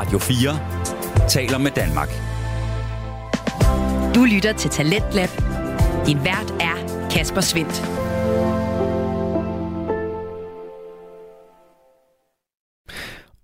[0.00, 2.08] Radio 4 taler med Danmark.
[4.14, 5.28] Du lytter til Talentlab.
[6.06, 8.00] Din vært er Kasper Svendt.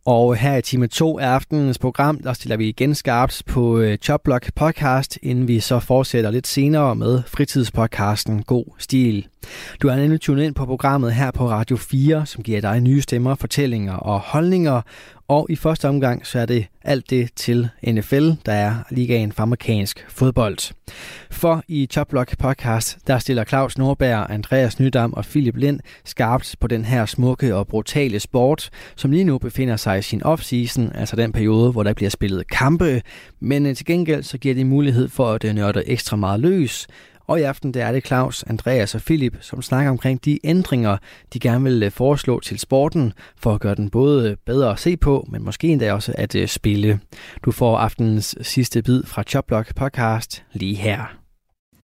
[0.07, 3.99] Og her i time 2 af aftenens program, der stiller vi igen skarpt på øh,
[3.99, 9.27] Chopblock podcast, inden vi så fortsætter lidt senere med fritidspodcasten God Stil.
[9.83, 13.03] Du er nemlig tunet ind på programmet her på Radio 4, som giver dig nye
[13.03, 14.83] stemmer, fortællinger og holdninger.
[15.29, 19.43] Og i første omgang, så er det alt det til NFL, der er ligaen for
[19.43, 20.75] amerikansk fodbold.
[21.31, 26.67] For i Toplock podcast, der stiller Claus Norberg, Andreas Nydam og Philip Lind skarpt på
[26.67, 31.17] den her smukke og brutale sport, som lige nu befinder sig i sin offseason, altså
[31.17, 33.03] den periode, hvor der bliver spillet kampe.
[33.41, 36.87] Men øh, til gengæld så giver det mulighed for at øh, nørde ekstra meget løs,
[37.27, 40.97] og i aften der er det Claus, Andreas og Philip, som snakker omkring de ændringer,
[41.33, 44.79] de gerne vil øh, foreslå til sporten, for at gøre den både øh, bedre at
[44.79, 47.01] se på, men måske endda også at øh, spille.
[47.45, 51.01] Du får aftenens sidste bid fra Choplock podcast lige her.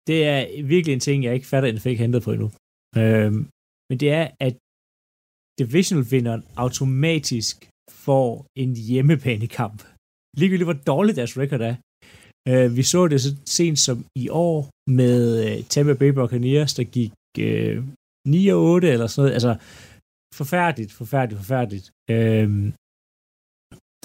[0.08, 2.52] Det er virkelig en ting, jeg ikke fatter, at jeg fik hentet på endnu.
[2.98, 3.50] Øhm,
[3.90, 4.56] men det er, at
[5.60, 9.80] divisional-vinderen automatisk får en hjemmebanekamp.
[10.38, 11.76] Ligegyldigt hvor dårligt deres record er,
[12.50, 14.58] Uh, vi så det så sent som i år
[15.00, 17.14] med uh, Tampa Bay Buccaneers, der gik
[17.46, 17.84] øh, uh,
[18.28, 19.34] 9 og 8 eller sådan noget.
[19.38, 19.54] Altså,
[20.40, 21.88] forfærdeligt, forfærdeligt, forfærdeligt.
[22.14, 22.50] Uh,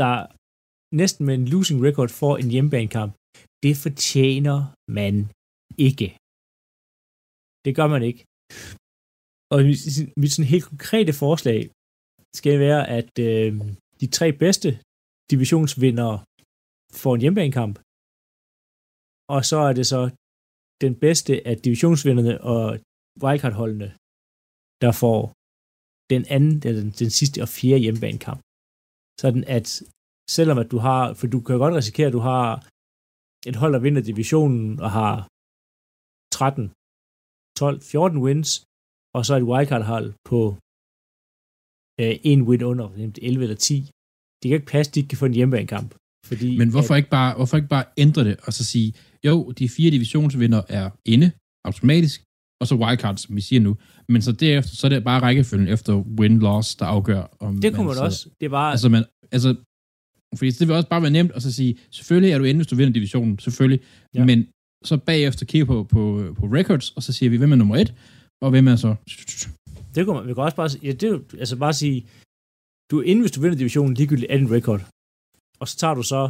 [0.00, 0.14] der
[1.02, 3.12] næsten med en losing record for en hjemmebanekamp.
[3.64, 4.58] Det fortjener
[4.98, 5.14] man
[5.88, 6.08] ikke.
[7.64, 8.22] Det gør man ikke.
[9.52, 9.58] Og
[10.20, 11.60] mit sådan helt konkrete forslag
[12.40, 13.50] skal være, at øh,
[14.00, 14.68] de tre bedste
[15.30, 16.16] divisionsvindere
[17.02, 17.74] får en hjemmebanekamp,
[19.34, 20.02] og så er det så
[20.84, 22.64] den bedste af divisionsvinderne og
[23.22, 23.88] wildcard-holdene,
[24.82, 25.20] der får
[26.12, 28.40] den anden, den, den sidste og fjerde hjemmebanekamp.
[29.22, 29.66] Sådan at
[30.36, 32.46] selvom at du har, for du kan godt risikere, at du har
[33.50, 35.14] et hold, der vinder divisionen og har
[36.38, 36.64] 13,
[37.62, 38.50] 12, 14 wins,
[39.16, 40.40] og så et wildcard-hold på
[42.02, 42.86] øh, en win under,
[43.28, 43.74] 11 eller 10.
[44.38, 45.90] Det kan ikke passe, at de ikke kan få en hjemmebanekamp.
[46.24, 48.92] Fordi Men hvorfor, at, ikke bare, hvorfor ikke bare ændre det og så sige,
[49.26, 51.30] jo, de fire divisionsvinder er inde
[51.64, 52.22] automatisk,
[52.60, 53.76] og så wildcards, som vi siger nu.
[54.08, 57.36] Men så derefter, så er det bare rækkefølgen efter win-loss, der afgør.
[57.40, 58.28] Om det kunne man, man også.
[58.40, 58.70] Det var...
[58.70, 59.54] Altså, man, altså,
[60.38, 62.66] fordi det vil også bare være nemt at så sige, selvfølgelig er du inde, hvis
[62.66, 63.80] du vinder divisionen, selvfølgelig.
[64.14, 64.24] Ja.
[64.24, 64.46] Men
[64.84, 66.00] så bagefter kigge på, på,
[66.38, 67.94] på records, og så siger vi, hvem er nummer et,
[68.42, 68.94] og hvem er så...
[69.94, 71.08] Det kunne man, vi kan også bare, ja, det,
[71.38, 72.06] altså bare sige,
[72.90, 74.80] du er inde, hvis du vinder divisionen, ligegyldigt er din record.
[75.64, 76.22] Og så tager du så,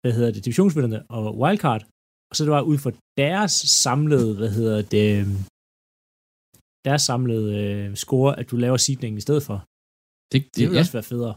[0.00, 1.82] hvad hedder det, divisionsvinderne og wildcard,
[2.28, 2.92] og så er det bare ud fra
[3.24, 3.54] deres
[3.84, 5.08] samlede, hvad hedder det,
[6.88, 9.58] deres samlede øh, score, at du laver seedningen i stedet for.
[10.32, 10.82] Det, det, det vil ja.
[10.82, 11.34] også være federe.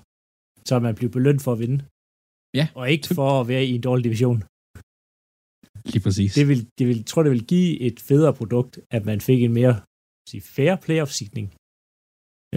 [0.67, 1.79] Så man bliver belønnet for at vinde.
[2.59, 2.65] Ja.
[2.79, 4.39] Og ikke for at være i en dårlig division.
[5.93, 6.31] Lige præcis.
[6.39, 9.39] Det vil, det vil, jeg tror, det vil give et federe produkt, at man fik
[9.43, 9.75] en mere
[10.29, 11.47] sige, fair playoff-seedning.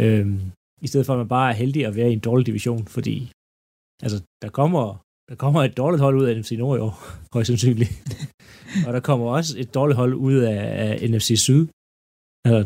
[0.03, 0.41] Øhm,
[0.85, 3.17] I stedet for, at man bare er heldig at være i en dårlig division, fordi
[4.05, 4.85] altså, der kommer
[5.31, 6.95] der kommer et dårligt hold ud af NFC Nord i år,
[7.35, 7.93] højst sandsynligt.
[8.87, 11.67] og der kommer også et dårligt hold ud af, af NFC Syd.
[12.45, 12.63] Altså,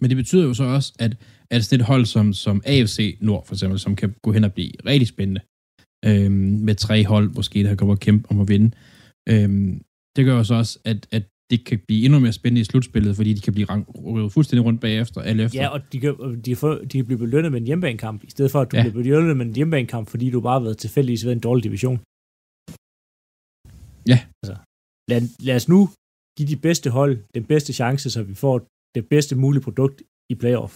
[0.00, 1.12] Men det betyder jo så også, at,
[1.50, 4.52] at det et hold som, som AFC Nord, for eksempel, som kan gå hen og
[4.52, 5.40] blive rigtig spændende,
[6.08, 8.70] øhm, med tre hold måske, der kommer og kæmpe om at vinde.
[9.28, 9.82] Øhm,
[10.16, 13.12] det gør jo så også, at, at det kan blive endnu mere spændende i slutspillet,
[13.16, 13.68] fordi de kan blive
[14.14, 15.62] rykket fuldstændig rundt bagefter, alle efter.
[15.62, 16.12] Ja, og de kan,
[16.44, 18.76] de, kan få, de kan blive belønnet med en hjemmebanekamp, i stedet for at du
[18.76, 18.82] ja.
[18.82, 21.98] bliver belønnet med en hjemmebanekamp, fordi du bare har været tilfældigvis ved en dårlig division.
[24.12, 24.18] Ja.
[24.42, 24.56] Altså,
[25.10, 25.80] lad, lad os nu
[26.36, 28.56] give de bedste hold den bedste chance, så vi får
[28.96, 29.96] det bedste mulige produkt
[30.32, 30.74] i playoff.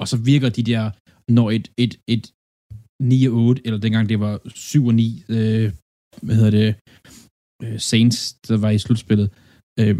[0.00, 0.84] Og så virker de der,
[1.38, 2.24] når et, et, et
[3.02, 5.66] 9 og 8, eller dengang det var 7 og 9, øh,
[6.24, 6.70] hvad hedder det,
[7.62, 9.30] øh, Saints, der var i slutspillet,
[9.80, 9.96] øh,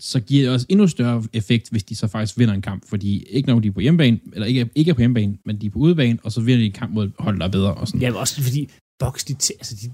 [0.00, 3.22] så giver det også endnu større effekt, hvis de så faktisk vinder en kamp, fordi
[3.22, 5.70] ikke når de er på hjemmebane, eller ikke, ikke er på hjemmebane, men de er
[5.70, 7.74] på udebane, og så vinder de en kamp mod hold, der er bedre.
[7.74, 8.00] Og sådan.
[8.00, 8.70] Ja, men også fordi
[9.02, 9.32] Box, de,
[9.62, 9.86] altså de,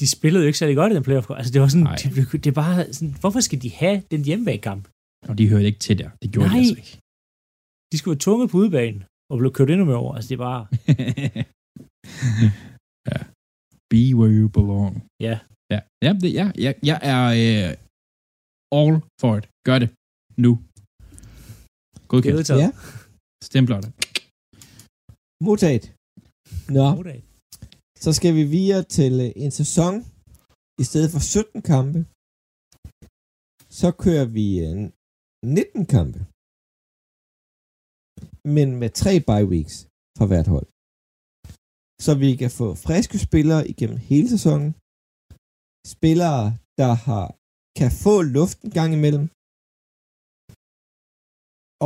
[0.00, 1.30] de spillede jo ikke særlig godt i den playoff.
[1.30, 4.88] Altså det var sådan, de, det er bare sådan, hvorfor skal de have den hjemmebanekamp?
[5.28, 6.10] Og de hørte ikke til der.
[6.22, 6.56] Det gjorde Nej.
[6.56, 6.98] de altså ikke.
[7.92, 10.14] De skulle være tvunget på udebane, og blev kørt endnu mere over.
[10.14, 10.62] Altså det er bare...
[13.10, 13.18] ja.
[13.92, 14.92] Be where you belong.
[15.26, 15.36] Ja.
[15.74, 17.70] Ja, ja, det, ja, ja jeg er uh,
[18.78, 19.44] all for it.
[19.68, 19.90] Gør det.
[20.44, 20.52] Nu.
[22.10, 22.50] Godkendt.
[22.64, 22.68] Ja.
[23.48, 23.90] Stempler det.
[25.46, 25.84] Modtaget.
[26.76, 26.86] Nå.
[26.98, 27.24] Modtaget.
[28.04, 29.94] Så skal vi videre til øh, en sæson.
[30.82, 31.98] I stedet for 17 kampe,
[33.78, 34.46] så kører vi
[35.46, 36.20] 19 kampe.
[38.56, 39.74] men med tre bye weeks
[40.18, 40.68] for hvert hold.
[42.04, 44.68] Så vi kan få friske spillere igennem hele sæsonen.
[45.94, 46.44] Spillere,
[46.80, 47.26] der har,
[47.80, 49.24] kan få luft en gang imellem.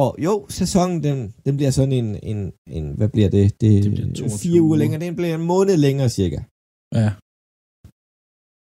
[0.02, 1.16] Og jo, sæsonen, den,
[1.46, 2.40] den bliver sådan en, en,
[2.76, 3.44] en hvad bliver det?
[3.60, 4.78] Det, Det bliver 22 fire uger uger.
[4.82, 5.00] længere.
[5.06, 6.38] Den bliver en måned længere cirka.
[7.00, 7.08] Ja.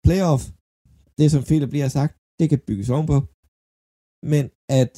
[0.07, 0.43] Playoff,
[1.19, 3.19] det som Philip lige har sagt, det kan bygges ovenpå.
[4.33, 4.45] Men
[4.81, 4.93] at,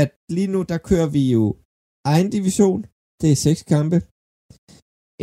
[0.00, 1.44] at lige nu, der kører vi jo
[2.12, 2.78] egen division.
[3.20, 3.98] Det er seks kampe.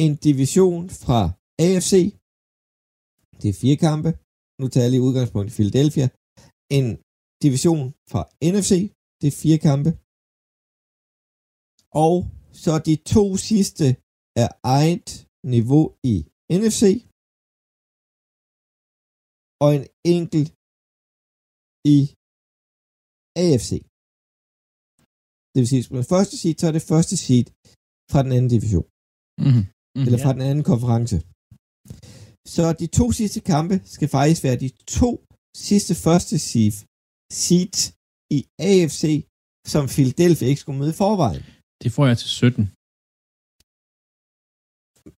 [0.02, 1.22] En division fra
[1.66, 1.94] AFC.
[3.42, 4.10] Det er fire kampe.
[4.60, 6.08] Nu tager jeg lige udgangspunkt i Philadelphia.
[6.78, 6.88] En
[7.46, 8.22] division fra
[8.54, 8.74] NFC.
[9.20, 9.90] Det er fire kampe.
[12.04, 12.16] Og
[12.64, 13.86] så de to sidste
[14.44, 15.08] er eget
[15.54, 16.16] niveau i
[16.60, 16.82] NFC.
[19.64, 19.86] Og en
[20.16, 20.50] enkelt
[21.96, 22.00] i
[23.44, 23.72] AFC.
[25.52, 27.48] Det vil sige, at første seed, så er det første seed
[28.12, 28.88] fra den anden division
[29.46, 29.66] Mm-hmm.
[29.96, 30.06] Mm-hmm.
[30.08, 30.26] eller Ja.
[30.26, 31.16] fra den anden konference.
[32.56, 34.70] Så de to sidste kampe skal faktisk være de
[35.00, 35.10] to
[35.68, 36.76] sidste første seed,
[37.44, 37.80] seeds
[38.38, 38.40] i
[38.72, 39.04] AFC,
[39.74, 41.44] som Philadelphia ikke skulle møde i forvejen.
[41.84, 42.64] Det får jeg til 17.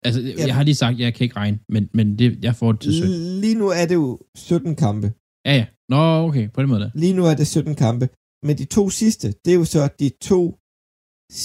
[0.07, 0.47] Altså, Jamen.
[0.49, 2.81] jeg har lige sagt, at jeg kan ikke regne, men, men det, jeg får det
[2.81, 3.11] til 17.
[3.45, 4.07] Lige nu er det jo
[4.37, 5.07] 17 kampe.
[5.49, 5.67] Ja, ja.
[5.93, 6.91] Nå, okay, på den måde der.
[7.05, 8.07] Lige nu er det 17 kampe.
[8.47, 10.43] Men de to sidste, det er jo så de to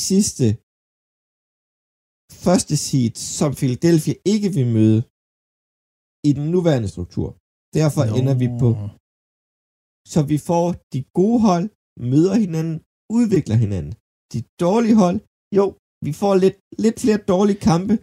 [0.05, 0.45] sidste
[2.45, 4.99] første seed, som Philadelphia ikke vil møde
[6.29, 7.27] i den nuværende struktur.
[7.79, 8.15] Derfor Nå.
[8.19, 8.69] ender vi på
[10.13, 11.65] Så vi får de gode hold,
[12.11, 12.77] møder hinanden,
[13.19, 13.93] udvikler hinanden.
[14.33, 15.19] De dårlige hold,
[15.57, 15.65] jo,
[16.05, 17.93] vi får lidt, lidt flere dårlige kampe.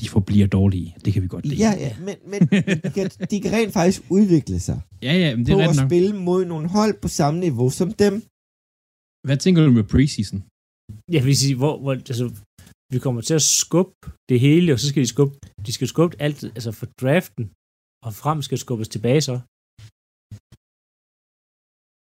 [0.00, 0.88] De forbliver dårlige.
[1.04, 1.60] Det kan vi godt lide.
[1.64, 5.42] Ja, ja, men, men de, kan, de kan rent faktisk udvikle sig ja, ja men
[5.46, 5.88] det på er at ret nok.
[5.90, 8.14] spille mod nogle hold på samme niveau som dem.
[9.26, 10.38] Hvad tænker du med preseason?
[11.16, 12.26] Jeg vil sige, hvor, hvor altså,
[12.92, 15.34] vi kommer til at skubbe det hele, og så skal de skubbe,
[15.66, 17.44] de skal skubbe alt, altså for draften,
[18.06, 19.36] og frem skal skubbes tilbage så.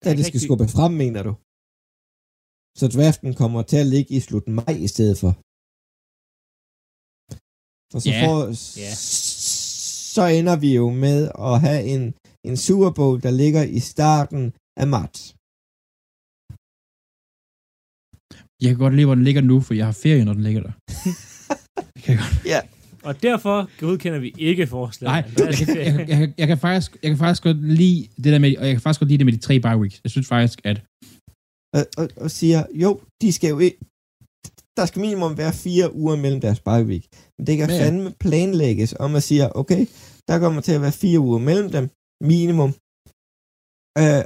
[0.05, 1.32] Da det skal skubbe frem, mener du?
[2.81, 5.32] Så draften kommer til at ligge i slut maj i stedet for.
[7.93, 8.20] For så, Ja.
[8.25, 8.38] får,
[8.84, 8.93] Ja.
[10.17, 12.05] så ender vi jo med at have en,
[12.49, 14.43] en Super Bowl, der ligger i starten
[14.82, 15.20] af marts.
[18.62, 20.62] Jeg kan godt lide, hvor den ligger nu, for jeg har ferie, når den ligger
[20.62, 20.72] der.
[21.94, 22.70] Det kan jeg godt.
[23.08, 25.10] Og derfor godkender vi ikke forslaget.
[25.12, 28.08] Nej, jeg kan, jeg, kan- jeg, kan- jeg, kan faktisk, jeg kan faktisk godt lide
[28.16, 30.00] det der med, og jeg kan faktisk godt lide det med de tre bye weeks.
[30.04, 30.76] Jeg synes faktisk, at
[31.76, 33.78] og, og, og siger, jo, de skal jo ikke,
[34.78, 37.04] der skal minimum være fire uger mellem deres bye week.
[37.38, 37.80] Men det kan Ja, ja.
[37.80, 37.86] ja.
[37.86, 39.82] fandme planlægges om at sige, okay,
[40.28, 41.84] der kommer til at være fire uger mellem dem,
[42.32, 42.70] minimum.
[44.02, 44.22] Øh,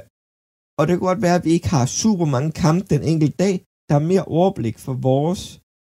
[0.79, 3.55] og det kan godt være, at vi ikke har super mange kampe den enkelte dag.
[3.89, 5.41] Der er mere overblik for vores,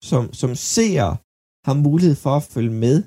[0.09, 1.12] som, som seere
[1.68, 2.97] har mulighed for at følge med.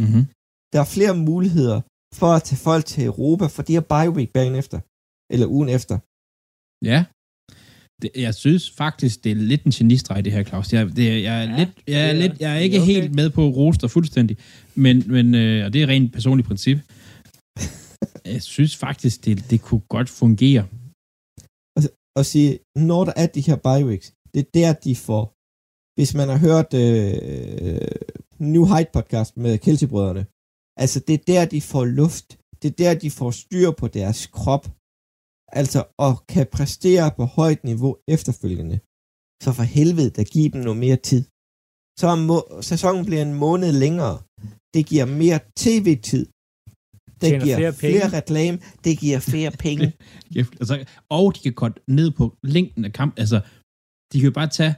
[0.00, 0.24] mm-hmm.
[0.72, 1.80] Der er flere muligheder
[2.20, 4.78] for at tage folk til Europa, for de har bye week dagen efter,
[5.32, 5.96] eller ugen efter.
[6.90, 7.04] ja,
[8.02, 10.72] det, jeg synes faktisk, det er lidt en genistreg, det her, Claus.
[10.72, 12.92] Jeg, det, jeg, er Ja, lidt, jeg, er det lidt, jeg er er ikke okay.
[12.92, 14.36] helt med på at rose dig fuldstændig,
[14.74, 16.78] men, men øh, og det er rent personligt princip.
[18.34, 20.66] Jeg synes faktisk, det, det kunne godt fungere
[22.18, 22.50] at sige,
[22.90, 25.24] når der er de her bye weeks, det er der, de får,
[25.96, 27.88] hvis man har hørt øh,
[28.52, 30.24] New Height podcast med Kelsey-brødrene,
[30.82, 32.28] altså det er der, de får luft,
[32.60, 34.64] det er der, de får styr på deres krop,
[35.60, 38.76] altså og kan præstere på højt niveau efterfølgende.
[39.44, 41.22] Så for helvede, der giver dem noget mere tid.
[42.00, 44.16] Så må- sæsonen bliver en måned længere.
[44.74, 46.24] Det giver mere tv-tid.
[47.20, 47.98] Det giver flere penge.
[47.98, 48.58] flere reklame.
[48.84, 49.86] Det giver flere penge.
[50.34, 50.74] Kæft, Altså,
[51.10, 53.12] og de kan godt ned på længden af kamp.
[53.22, 53.38] Altså,
[54.12, 54.74] de kan jo bare tage,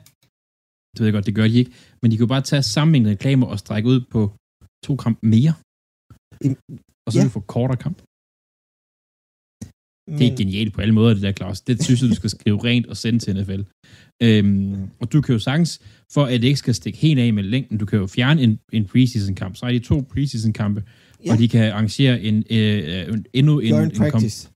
[0.93, 1.73] det ved jeg godt, det gør de ikke,
[2.03, 4.21] men de kan jo bare tage sammenhængende reklamer og strække ud på
[4.87, 5.55] to kamp mere.
[7.07, 7.23] Og så ja.
[7.23, 7.25] ja.
[7.29, 7.99] du få kortere kamp.
[10.19, 11.61] Det er genialt på alle måder, det der, Claus.
[11.61, 13.63] Det synes jeg, du skal skrive rent og sende til NFL.
[14.23, 15.81] Øhm, og du kan jo sagtens,
[16.13, 18.59] for at det ikke skal stikke helt af med længden, du kan jo fjerne en,
[18.73, 19.57] en preseason-kamp.
[19.57, 20.81] Så er de to preseason-kampe,
[21.27, 21.33] Ja.
[21.33, 24.49] og de kan arrangere en, øh, øh, endnu en, Joint en practice.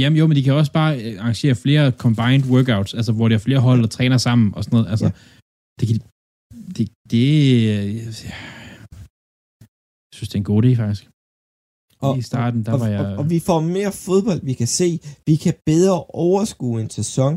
[0.00, 3.34] Jamen jo, men de kan også bare øh, arrangere flere combined workouts, altså hvor der
[3.34, 4.90] er flere hold, der træner sammen og sådan noget.
[4.90, 5.12] Altså, Ja.
[5.80, 5.96] det kan
[6.76, 7.26] det, det,
[7.72, 8.14] øh, jeg
[10.14, 11.08] synes, det er en god idé, faktisk.
[12.06, 13.00] Og- I starten, der og, var jeg...
[13.06, 14.88] og, og vi får mere fodbold, vi kan se.
[15.26, 17.34] Vi kan bedre overskue en sæson.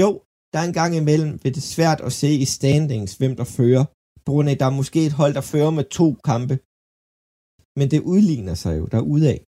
[0.00, 0.08] Jo,
[0.52, 3.84] der er en gang imellem, vil det svært at se i standings, hvem der fører.
[4.24, 6.54] På grund af, at der er måske et hold, der fører med to kampe.
[7.80, 9.38] Men det udligner sig jo derudaf.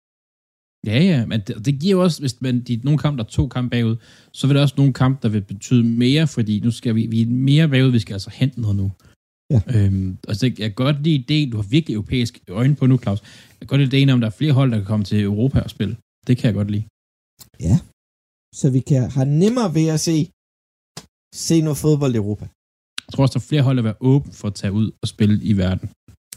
[0.91, 3.29] Ja, ja, men det, det giver jo også, hvis man, de, nogle kampe, der er
[3.39, 3.97] to kampe bagud,
[4.39, 7.19] så vil der også nogle kampe, der vil betyde mere, fordi nu skal vi, vi
[7.23, 8.87] er mere bagud, vi skal altså hente noget nu.
[9.55, 9.61] Ja.
[9.75, 13.21] Øhm, altså, jeg kan godt lide ideen, du har virkelig europæisk øjne på nu, Claus.
[13.59, 15.59] Jeg kan godt lide ideen om, der er flere hold, der kan komme til Europa
[15.67, 15.95] og spille.
[16.27, 16.85] Det kan jeg godt lide.
[17.69, 17.77] Ja.
[18.61, 20.17] Så vi kan have nemmere ved at se,
[21.49, 22.45] se noget fodbold i Europa.
[23.07, 24.87] Jeg tror også, der er flere hold, der vil være åbne for at tage ud
[25.03, 25.87] og spille i verden.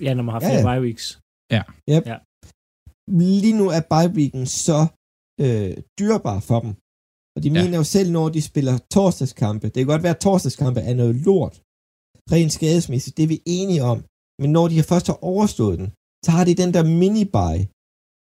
[0.05, 0.69] Ja, når man har Ja, flere ja.
[0.71, 1.05] bye weeks.
[3.43, 4.79] Lige nu er bye så
[5.43, 6.71] øh, dyrbar for dem.
[7.35, 7.55] Og de Ja.
[7.61, 11.15] mener jo selv, når de spiller torsdagskampe, det kan godt være, at torsdagskampe er noget
[11.27, 11.55] lort,
[12.33, 13.97] rent skadesmæssigt, det er vi enige om.
[14.41, 15.87] Men når de først har overstået den,
[16.25, 17.57] så har de den der mini-buy.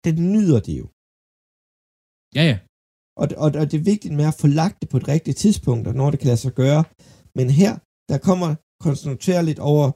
[0.06, 0.86] Den nyder de jo.
[2.38, 2.56] Ja, ja.
[3.20, 5.84] Og, og, og det er vigtigt med at få lagt det på et rigtigt tidspunkt,
[5.88, 6.82] og når det kan lade sig gøre.
[7.38, 7.72] Men her,
[8.10, 8.48] der kommer
[8.86, 9.86] koncentrere lidt over,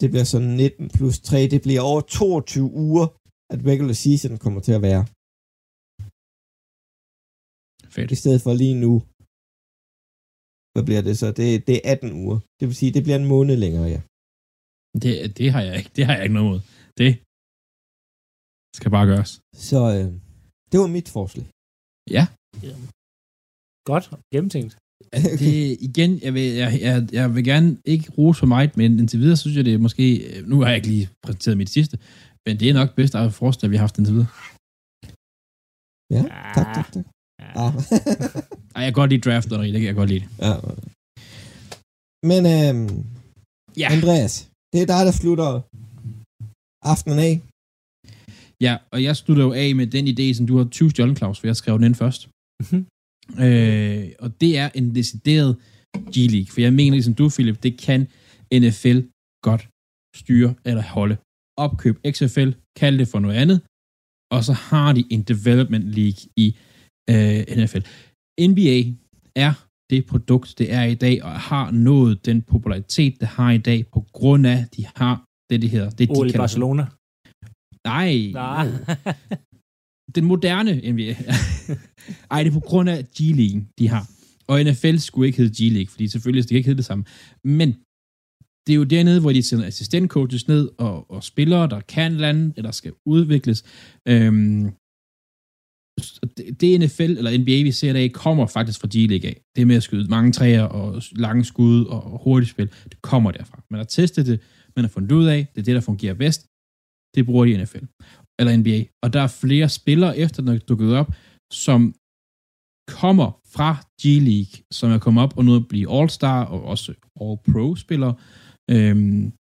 [0.00, 3.06] det bliver så 19 plus 3, det bliver over 22 uger,
[3.52, 5.02] at regular season kommer til at være.
[7.94, 8.10] Fedt.
[8.16, 8.92] I stedet for lige nu,
[10.72, 11.28] hvad bliver det så?
[11.40, 12.38] Det, det er 18 uger.
[12.58, 14.00] Det vil sige, det bliver en måned længere, ja.
[15.02, 16.60] Det, det, har jeg ikke, det har jeg ikke noget mod.
[17.00, 17.10] Det
[18.78, 19.32] skal bare gøres.
[19.68, 20.08] Så øh,
[20.70, 21.46] det var mit forslag.
[22.16, 22.24] Ja.
[23.90, 24.72] Godt, gennemtænkt.
[25.12, 29.20] Det, igen, jeg vil, jeg, jeg, jeg vil gerne ikke rose for meget, men indtil
[29.20, 30.42] videre synes jeg, det er måske...
[30.46, 31.98] Nu har jeg ikke lige præsenteret mit sidste,
[32.46, 34.30] men det er nok bedst af forslag, vi har haft indtil videre.
[36.14, 36.22] Ja,
[36.56, 37.04] tak, tak, tak.
[37.62, 37.72] Ah.
[38.76, 40.24] Ej, jeg kan godt lide draft, og det kan jeg godt lide.
[40.46, 40.52] ja.
[42.30, 43.04] Men øhm,
[43.82, 43.88] Ja.
[43.96, 44.34] Andreas,
[44.72, 45.50] det er dig, der slutter
[46.92, 47.34] aftenen af.
[48.66, 51.40] Ja, og jeg slutter jo af med den idé, som du har 20 stjålet, Claus,
[51.40, 52.20] for jeg skrev den ind først.
[52.62, 52.86] Mhm.
[53.44, 55.56] Øh, og det er en decideret
[56.14, 58.00] G-League, for jeg mener ligesom du, Philip, det kan
[58.64, 58.98] NFL
[59.42, 59.68] godt
[60.16, 61.16] styre eller holde.
[61.58, 63.60] Opkøb XFL, kald det for noget andet,
[64.34, 66.46] og så har de en development league i
[67.10, 67.82] øh, NFL.
[68.50, 68.78] NBA
[69.46, 69.52] er
[69.90, 73.86] det produkt, det er i dag, og har nået den popularitet, det har i dag,
[73.94, 75.90] på grund af, de har det, det hedder.
[75.90, 76.86] Det, de OL i kalder- Barcelona.
[77.84, 78.66] Nej, Nej.
[80.14, 81.14] den moderne NBA.
[82.30, 84.10] Ej, det er på grund af G-League, de har.
[84.48, 87.04] Og NFL skulle ikke hedde G-League, fordi selvfølgelig det ikke hedde det samme.
[87.44, 87.68] Men
[88.66, 92.52] det er jo dernede, hvor de sender assistentcoaches ned, og, og spillere, der kan lande,
[92.56, 93.64] eller skal udvikles.
[94.08, 94.72] Øhm,
[96.60, 99.40] det NFL, eller NBA, vi ser i dag, kommer faktisk fra G-League af.
[99.56, 103.62] Det med at skyde mange træer, og lange skud, og hurtigt spil, det kommer derfra.
[103.70, 104.40] Man har testet det,
[104.76, 106.46] man har fundet ud af, det er det, der fungerer bedst.
[107.14, 107.84] Det bruger de i NFL
[108.38, 108.84] eller NBA.
[109.02, 111.12] Og der er flere spillere efter, den er dukket op,
[111.52, 111.94] som
[112.88, 113.70] kommer fra
[114.02, 118.14] G-League, som er kommet op og nu at blive All-Star og også All-Pro-spillere,
[118.70, 119.32] øhm,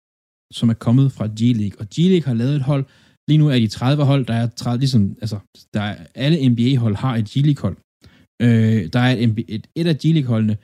[0.53, 1.77] som er kommet fra G-League.
[1.81, 2.85] Og G-League har lavet et hold,
[3.29, 5.39] lige nu er de 30 hold, der er 30, ligesom, altså,
[5.75, 7.77] der er, alle NBA-hold har et G-League-hold.
[8.43, 10.57] Øh, der er et, et, et af G-League-holdene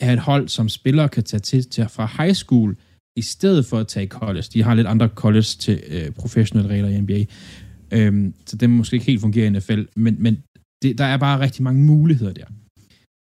[0.00, 2.76] er et hold, som spillere kan tage til, til fra high school,
[3.16, 4.46] i stedet for at tage college.
[4.52, 7.24] De har lidt andre college til øh, professionelle regler i NBA.
[7.96, 10.34] Øhm, så det måske ikke helt fungerer i NFL, men, men
[10.82, 12.46] det, der er bare rigtig mange muligheder der.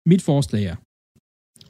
[0.08, 0.76] Mit forslag er,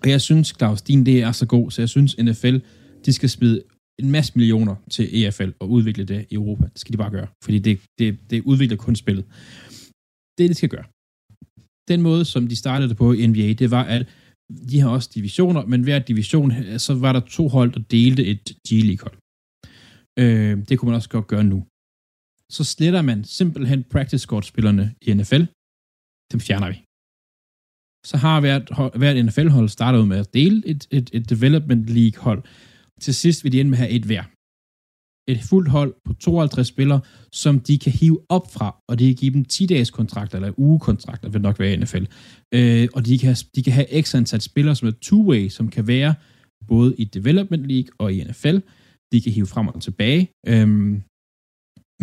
[0.03, 2.57] og jeg synes, Claus, din idé er så god, så jeg synes, NFL,
[3.05, 3.63] de skal smide
[4.03, 6.65] en masse millioner til EFL og udvikle det i Europa.
[6.73, 9.25] Det skal de bare gøre, fordi det, det, det udvikler kun spillet.
[10.39, 10.85] Det, de skal gøre.
[11.89, 14.07] Den måde, som de startede det på i NBA, det var, at
[14.71, 18.57] de har også divisioner, men hver division, så var der to hold, der delte et
[18.69, 19.17] G-League-hold.
[20.23, 21.67] Øh, det kunne man også godt gøre nu
[22.53, 25.45] så sletter man simpelthen practice squad-spillerne i NFL.
[26.33, 26.79] Dem fjerner vi.
[28.07, 28.67] Så har hvert,
[29.01, 32.43] hvert NFL-hold startet ud med at dele et, et, et Development League-hold.
[33.01, 34.25] Til sidst vil de ende med at have et hver.
[35.33, 37.01] Et fuldt hold på 52 spillere,
[37.33, 41.29] som de kan hive op fra, og de kan give dem 10-dages kontrakter, eller ugekontrakter,
[41.29, 42.05] vil nok være i NFL.
[42.55, 45.87] Øh, og de kan, de kan have ekstra antal spillere, som er two-way, som kan
[45.87, 46.15] være
[46.69, 48.59] både i Development League og i NFL.
[49.13, 50.29] De kan hive frem og tilbage.
[50.47, 51.03] Øhm,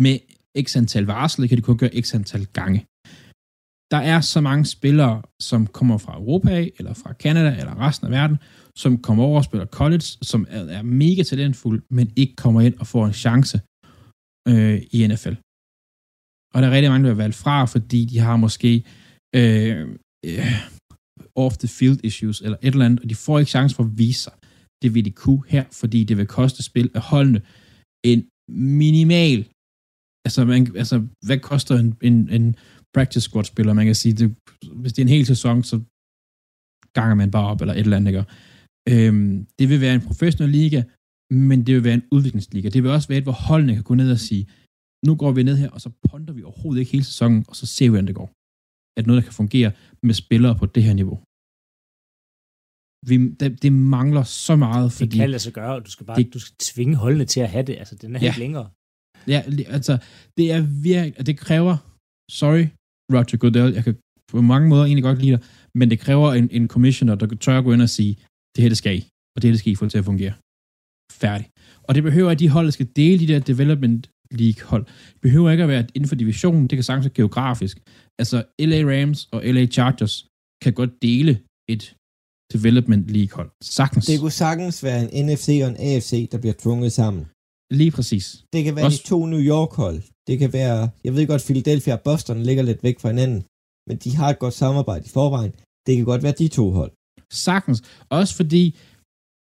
[0.04, 0.18] med
[0.64, 2.86] x antal varsel, det kan de kun gøre x antal gange.
[3.90, 8.06] Der er så mange spillere, som kommer fra Europa af, eller fra Canada, eller resten
[8.06, 8.36] af verden,
[8.76, 12.74] som kommer over og spiller college, som er, er mega talentfuld, men ikke kommer ind
[12.78, 13.60] og får en chance
[14.48, 15.34] øh, i NFL.
[16.54, 18.84] Og der er rigtig mange, der vil valgt fra, fordi de har måske
[19.34, 19.80] øh,
[20.26, 20.56] øh,
[21.44, 24.32] off-the-field issues, eller et eller andet, og de får ikke chance for at vise sig.
[24.82, 27.40] Det vil de kunne her, fordi det vil koste spil af holdene
[28.04, 28.20] en
[28.82, 29.48] minimal
[30.26, 32.46] altså, man, altså hvad koster en, en, en
[32.94, 33.72] practice squad spiller?
[33.80, 34.26] Man kan sige, det,
[34.82, 35.76] hvis det er en hel sæson, så
[36.98, 38.24] ganger man bare op, eller et eller andet, ikke?
[38.92, 40.80] Øhm, det vil være en professionel liga,
[41.48, 42.68] men det vil være en udviklingsliga.
[42.74, 44.44] Det vil også være et, hvor holdene kan gå ned og sige,
[45.06, 47.66] nu går vi ned her, og så ponder vi overhovedet ikke hele sæsonen, og så
[47.74, 48.28] ser vi, hvordan det går.
[48.98, 49.70] At noget, der kan fungere
[50.08, 51.16] med spillere på det her niveau.
[53.08, 55.16] Vi, det, det mangler så meget, Det fordi...
[55.18, 57.50] kan lade sig gøre, og du skal bare Det- du skal tvinge holdene til at
[57.54, 57.76] have det.
[57.82, 58.24] Altså, den er Ja.
[58.26, 58.68] helt længere.
[59.28, 59.42] Ja,
[59.76, 59.98] altså,
[60.36, 61.76] det er virkelig, det kræver,
[62.40, 62.64] sorry,
[63.14, 63.94] Roger Goodell, jeg kan
[64.32, 65.42] på mange måder egentlig godt lide dig,
[65.74, 68.14] men det kræver en, en commissioner, der tør gå ind og sige,
[68.54, 69.00] det her det skal I,
[69.34, 70.34] og det her det skal I få til at fungere.
[71.12, 71.46] Færdig.
[71.82, 74.84] Og det behøver, at de hold der skal dele de der development league hold.
[75.14, 77.76] Det behøver ikke at være inden for divisionen, det kan sagtens være geografisk.
[78.18, 80.26] Altså, LA Rams og LA Chargers
[80.62, 81.32] kan godt dele
[81.68, 81.94] et
[82.52, 83.50] development league hold.
[83.62, 84.06] Sagtens.
[84.06, 87.26] Det kunne sagtens være en NFC og en AFC, der bliver tvunget sammen.
[87.70, 88.44] Lige præcis.
[88.52, 90.02] Det kan være Også- de to New York-hold.
[90.28, 93.44] Det kan være, jeg ved godt, Philadelphia og Boston ligger lidt væk fra hinanden,
[93.88, 95.52] men de har et godt samarbejde i forvejen.
[95.86, 96.92] Det kan godt være de to hold.
[97.32, 97.82] Sagtens.
[98.08, 98.76] Også fordi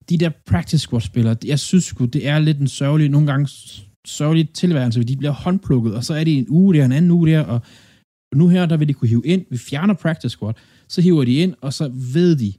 [0.09, 3.49] de der practice squad spillere, jeg synes sgu, det er lidt en sørgelig, nogle gange
[4.07, 7.11] sørgelig tilværelse, fordi de bliver håndplukket, og så er det en uge der, en anden
[7.11, 7.61] uge der, og
[8.35, 10.55] nu her, der vil de kunne hive ind, vi fjerner practice squad,
[10.89, 12.53] så hiver de ind, og så ved de,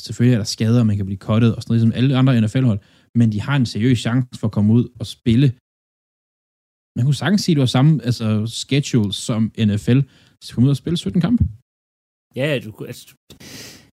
[0.00, 2.80] selvfølgelig er der skader, man kan blive cuttet, og sådan noget, ligesom alle andre NFL-hold,
[3.18, 5.48] men de har en seriøs chance for at komme ud og spille.
[6.96, 9.40] Man kunne sagtens sige, at det var samme altså, schedule som
[9.70, 9.98] NFL,
[10.44, 11.42] så komme ud og spille 17 kampe.
[12.40, 13.04] Ja, du, altså,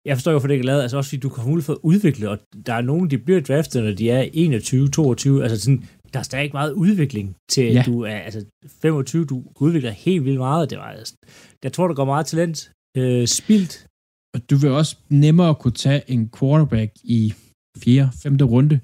[0.09, 0.83] jeg forstår jo, hvorfor det ikke er lavet.
[0.83, 3.19] Altså også fordi du kan have mulighed for at udvikle, og der er nogen, de
[3.19, 5.42] bliver draftet, når de er 21, 22.
[5.42, 7.83] Altså sådan, der er stadig ikke meget udvikling til, at Ja.
[7.87, 8.45] du er altså
[8.83, 10.71] 25, du udvikler helt vildt meget.
[10.71, 11.14] Det var, altså,
[11.62, 13.87] jeg tror, der går meget talent øh, spildt.
[14.35, 17.35] Og du vil også nemmere kunne tage en quarterback i
[17.78, 18.11] 4.
[18.23, 18.37] 5.
[18.37, 18.81] runde,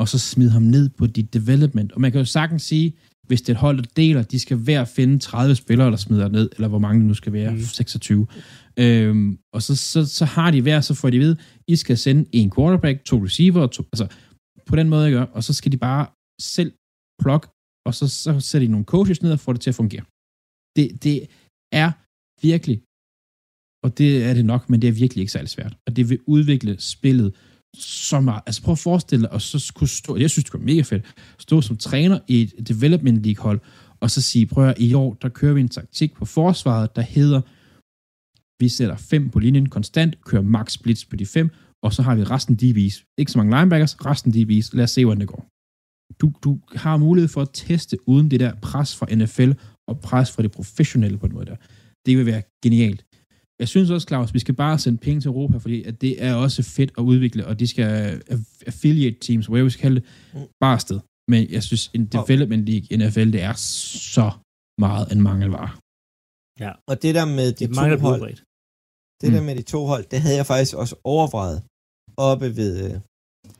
[0.00, 1.92] og så smide ham ned på dit development.
[1.92, 2.92] Og man kan jo sagtens sige,
[3.26, 6.28] hvis det er et hold, der deler, de skal hver finde 30 spillere, der smider
[6.28, 7.56] ned, eller hvor mange det nu skal være, Mm.
[7.56, 7.62] mm.
[7.62, 8.26] 26.
[8.78, 11.36] Øhm, og så, så, så har de hver, så får de ved,
[11.68, 14.06] I skal sende en quarterback, to receiver, to, altså
[14.66, 16.06] på den måde, jeg gør, og så skal de bare
[16.40, 16.72] selv
[17.22, 17.48] plukke,
[17.86, 20.04] og så, så sætter de nogle coaches ned og får det til at fungere.
[20.76, 21.16] Det, det
[21.82, 21.90] er
[22.42, 22.82] virkelig
[23.84, 25.76] og det er det nok, men det er virkelig ikke særlig svært.
[25.86, 27.34] Og det vil udvikle spillet
[27.78, 28.42] så meget.
[28.46, 31.04] Altså prøv at forestille dig, og så kunne stå, jeg synes, det var mega fedt,
[31.38, 33.60] stå som træner i et development league hold,
[34.00, 37.02] og så sige, prøv at, i år, der kører vi en taktik på forsvaret, der
[37.02, 37.40] hedder,
[38.62, 41.50] vi sætter fem på linjen konstant, kører max blitz på de fem,
[41.82, 43.14] og så har vi resten DB's.
[43.18, 44.70] Ikke så mange linebackers, resten DB's.
[44.72, 45.48] Lad os se, hvordan det går.
[46.20, 49.52] Du, du har mulighed for at teste uden det der pres fra NFL
[49.88, 51.56] og pres fra det professionelle på en måde der.
[52.06, 53.05] Det vil være genialt.
[53.60, 56.34] Jeg synes også, Claus, vi skal bare sende penge til Europa, fordi at det er
[56.34, 57.88] også fedt at udvikle, og de skal
[58.32, 60.08] aff- affiliate teams, hvad vi skal kalde det,
[60.62, 60.98] bare afsted.
[61.32, 63.52] Men jeg synes, en development league i NFL, det er
[64.16, 64.26] så
[64.84, 65.70] meget en mangelvare.
[66.90, 68.40] Og det der med de Det to hold, udbredt.
[69.22, 69.46] det der Mm.
[69.48, 71.58] med de to hold, det havde jeg faktisk også overvejet
[72.30, 72.94] oppe ved, øh,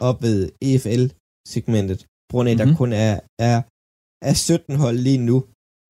[0.08, 2.76] oppe ved EFL-segmentet, på grund af, der Mhm.
[2.82, 3.14] kun er,
[3.50, 3.58] er,
[4.30, 5.36] er 17 hold lige nu.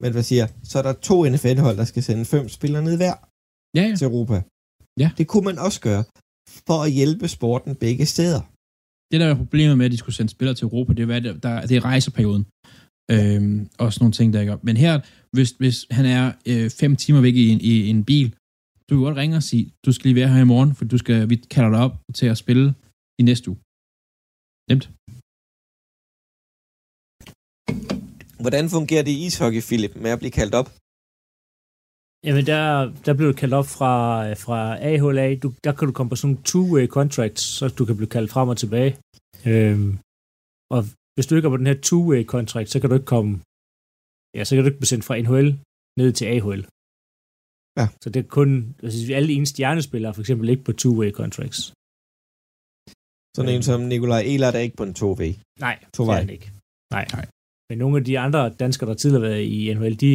[0.02, 3.16] Men hvad siger, så er der to NFL-hold, der skal sende fem spillere ned hver
[3.76, 3.96] Ja, ja.
[3.98, 4.36] til Europa.
[5.02, 5.08] Ja.
[5.18, 6.02] Det kunne man også gøre,
[6.68, 8.40] for at hjælpe sporten begge steder.
[9.10, 11.32] Det, der er problemet med, at de skulle sende spillere til Europa, det er, der,
[11.44, 12.44] der, det er rejseperioden.
[13.14, 14.58] Øhm, og sådan nogle ting, der ikke.
[14.68, 14.94] Men her,
[15.36, 18.28] hvis, hvis han er øh, fem timer væk i en, i en bil,
[18.86, 20.98] du kan godt ringe og sige, du skal lige være her i morgen, for du
[20.98, 22.74] skal, vi kalder dig op til at spille
[23.20, 23.58] i næste uge.
[24.70, 24.86] Nemt.
[28.44, 30.68] Hvordan fungerer det i ishockey, Philip, med at blive kaldt op?
[32.26, 32.62] Jamen, der,
[33.06, 33.94] der blev du kaldt op fra,
[34.44, 34.58] fra
[34.90, 35.26] AHLA.
[35.42, 38.30] Du, der kan du komme på sådan nogle two-way contracts, så du kan blive kaldt
[38.34, 38.92] frem og tilbage.
[39.50, 39.90] Øhm,
[40.74, 40.80] og
[41.14, 43.30] hvis du ikke er på den her two-way contract, så kan du ikke komme...
[44.36, 45.48] Ja, så kan du ikke blive sendt fra NHL
[46.00, 46.62] ned til AHL.
[47.78, 47.86] Ja.
[48.02, 48.50] Så det er kun...
[48.82, 51.60] Altså, alle ens stjernespillere er for eksempel ikke på two-way contracts.
[53.36, 55.22] Sådan en som Nikolaj Ehlert er ikke på en 2V.
[55.66, 56.48] Nej, To det er han ikke.
[56.96, 57.04] Nej.
[57.16, 57.26] Nej.
[57.68, 60.12] Men nogle af de andre danskere, der tidligere har været i NHL, de,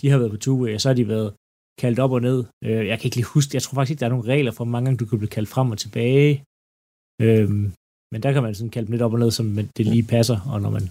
[0.00, 1.30] de har været på two-way, og så har de været
[1.78, 2.44] kaldt op og ned.
[2.64, 4.64] Øh, Jeg kan ikke lige huske, jeg tror faktisk ikke, der er nogen regler for,
[4.64, 6.32] hvor mange gange du kan blive kaldt frem og tilbage.
[7.24, 7.72] Øhm,
[8.12, 10.38] men der kan man sådan kalde dem lidt op og ned, som det lige passer,
[10.52, 10.84] og når man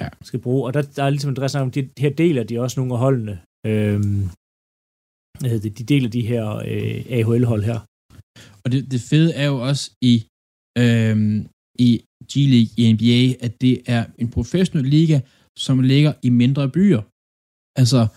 [0.00, 0.08] Ja.
[0.22, 0.66] skal bruge.
[0.66, 3.34] Og der, der er ligesom en om, de, her deler de også nogle af holdene.
[5.40, 7.78] Hvad hedder det, de deler de her øh, AHL-hold her.
[8.64, 10.14] Og det, det fede er jo også i,
[10.82, 11.38] øhm,
[11.86, 11.90] i
[12.32, 15.18] G-League, i NBA, at det er en professionel liga,
[15.58, 17.02] som ligger i mindre byer.
[17.82, 18.08] Altså øh,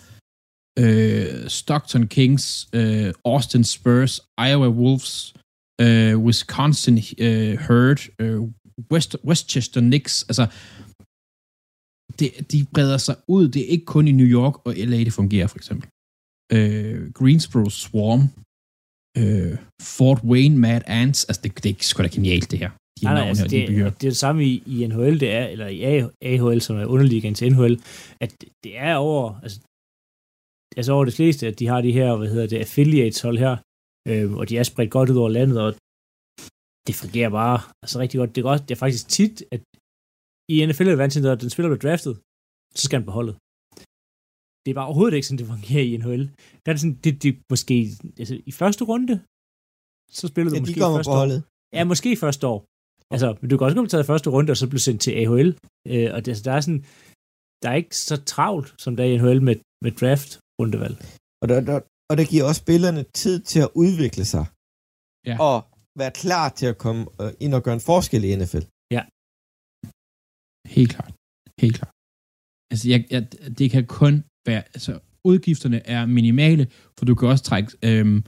[1.47, 5.33] Stockton Kings, øh, Austin Spurs, Iowa Wolves,
[5.81, 8.41] øh, Wisconsin øh, Herd, øh,
[8.91, 10.23] West, Westchester Knicks.
[10.23, 10.45] Altså,
[12.19, 13.49] det, de breder sig ud.
[13.49, 15.89] Det er ikke kun i New York og LA, det fungerer, for eksempel.
[16.53, 18.21] Øh, Greensboro Swarm,
[19.17, 22.69] øh, Fort Wayne Mad Ants, altså det, det er sgu da genialt det her.
[22.69, 25.31] de Nej, nej, altså, her, det, de det er det samme i, i NHL, det
[25.31, 25.81] er, eller i
[26.21, 27.81] AHL, som er underligaen til NHL,
[28.21, 28.31] at
[28.63, 29.59] det er over, altså,
[30.79, 33.53] altså over det fleste, at de har de her, hvad hedder det, affiliates hold her,
[34.09, 35.69] øh, og de er spredt godt ud over landet, og
[36.87, 38.31] det fungerer bare altså rigtig godt.
[38.33, 39.61] Det er, godt, det er faktisk tit, at
[40.53, 42.13] i NFL er til, når den spiller bliver draftet,
[42.77, 43.35] så skal han på holdet.
[44.63, 46.23] Det er bare overhovedet ikke sådan, det fungerer i NHL.
[46.61, 47.75] Der er det sådan, det, det måske,
[48.21, 49.15] altså i første runde,
[50.19, 51.21] så spiller du Ja, de måske kommer første på år.
[51.23, 51.39] holdet.
[51.75, 52.59] Ja, måske første år.
[53.13, 55.13] Altså, men du kan også komme taget i første runde, og så blive sendt til
[55.21, 55.49] AHL.
[55.91, 56.83] Øh, og det, altså, der er sådan,
[57.61, 60.97] der er ikke så travlt, som der er i NHL med, med draft rundevalg.
[61.41, 61.77] Og, der, der,
[62.09, 64.45] og det giver også spillerne tid til at udvikle sig.
[65.29, 65.35] Ja.
[65.47, 65.57] Og
[66.01, 68.65] være klar til at komme øh, ind og gøre en forskel i NFL.
[70.77, 71.13] Helt klart.
[71.61, 71.93] Helt klart.
[72.71, 73.21] Altså, jeg, jeg,
[73.59, 76.67] det kan kun være, altså, udgifterne er minimale,
[76.97, 78.23] for du kan også trække, øhm,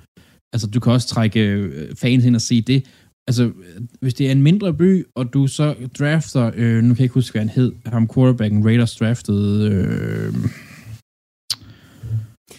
[0.53, 2.79] altså, du kan også trække øh, fans ind og se det.
[3.27, 3.53] Altså,
[4.01, 7.13] hvis det er en mindre by, og du så drafter, øh, nu kan jeg ikke
[7.13, 10.33] huske, hvad han hed, ham quarterbacken Raiders draftede, øh,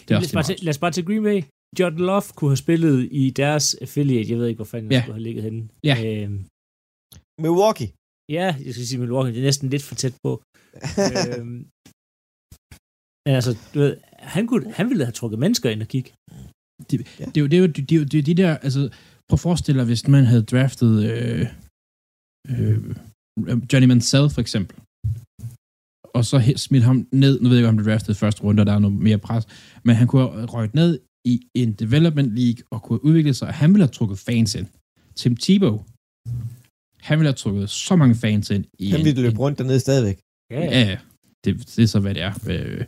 [0.07, 1.38] det er Lad også os, bare det til, lad os bare til Green Bay.
[1.79, 4.31] Jordan Love kunne have spillet i deres affiliate.
[4.31, 4.97] Jeg ved ikke, hvor fanden Ja.
[4.97, 5.03] ja.
[5.03, 5.61] skulle have ligget henne.
[5.91, 5.97] Ja.
[6.07, 6.38] Øhm,
[7.45, 7.88] Milwaukee.
[8.38, 9.33] ja, jeg skal sige Milwaukee.
[9.35, 10.33] Det er næsten lidt for tæt på.
[11.38, 11.59] øhm,
[13.25, 13.93] men altså, du ved,
[14.35, 16.11] han, kunne, han ville have trukket mennesker ind og kigge.
[16.91, 16.97] Det
[17.37, 18.81] er jo det er jo, det er jo, det er de der, altså,
[19.29, 21.43] prøv at forestille dig, hvis man havde draftet øh,
[22.53, 22.79] øh,
[23.73, 24.77] Johnny Mansell for eksempel,
[26.14, 28.66] og så smidt ham ned, nu ved jeg ikke, om draftet i første runde, og
[28.66, 29.44] der er noget mere pres,
[29.85, 33.48] men han kunne have røget ned i en development league, og kunne have udviklet sig,
[33.48, 34.66] og han ville have trukket fans ind.
[35.16, 35.85] Tim Tebow,
[37.01, 38.64] han ville have trukket så mange fans ind.
[38.79, 40.18] I Han en- ville løbe en- rundt dernede stadigvæk.
[40.51, 40.98] Ja, Ja, ja.
[41.44, 42.33] Det, det er så, hvad det er.
[42.51, 42.85] Øh,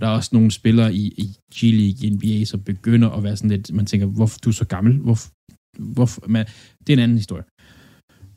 [0.00, 3.50] Der er også nogle spillere i, i G-League, i NBA, som begynder at være sådan
[3.50, 4.92] lidt, man tænker, hvorfor du er så gammel?
[4.98, 5.30] Hvorfor,
[5.78, 6.22] hvorfor?
[6.28, 6.46] Men
[6.86, 7.44] det er en anden historie.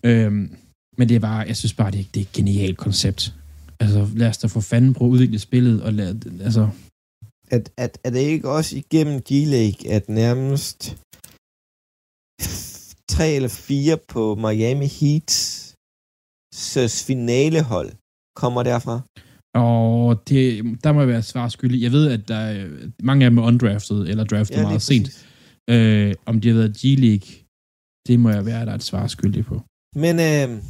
[0.06, 0.56] Øhm,
[0.97, 3.34] men det er bare, jeg synes bare, det er, det er et genialt koncept.
[3.82, 6.70] Altså, lad os da for fanden prøve at udvikle spillet, og lad, altså,
[7.56, 10.98] At, at, er det ikke også igennem G-League, at nærmest
[13.15, 15.32] tre eller fire på Miami Heat
[17.08, 17.91] finalehold
[18.36, 19.02] kommer derfra?
[19.54, 20.44] og det,
[20.84, 21.82] der må jeg være svar skyldig.
[21.82, 22.67] Jeg ved, at der er,
[23.04, 25.28] mange af dem er undrafted, eller draftet ja, meget sent.
[25.70, 27.30] Øh, om de har været G-League,
[28.08, 29.62] det må jeg være, der er et svar skyldig på.
[29.96, 30.63] Men øh,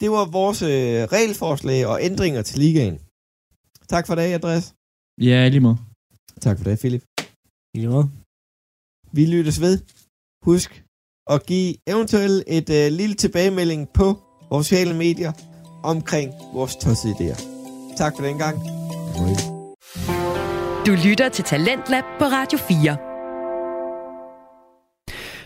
[0.00, 2.96] det var vores øh, regelforslag og ændringer til ligaen.
[3.88, 4.74] Tak for det, Andreas.
[5.20, 5.78] Ja, lige måde.
[6.40, 7.04] Tak for det, Philip.
[7.74, 8.10] Lige måde.
[9.12, 9.78] Vi lyttes ved.
[10.44, 10.84] Husk
[11.30, 14.06] at give eventuelt et øh, lille tilbagemelding på
[14.50, 15.32] vores sociale medier
[15.82, 17.38] omkring vores tossede idéer.
[17.96, 18.56] Tak for den gang.
[20.86, 23.09] Du lytter til Talentlab på Radio 4.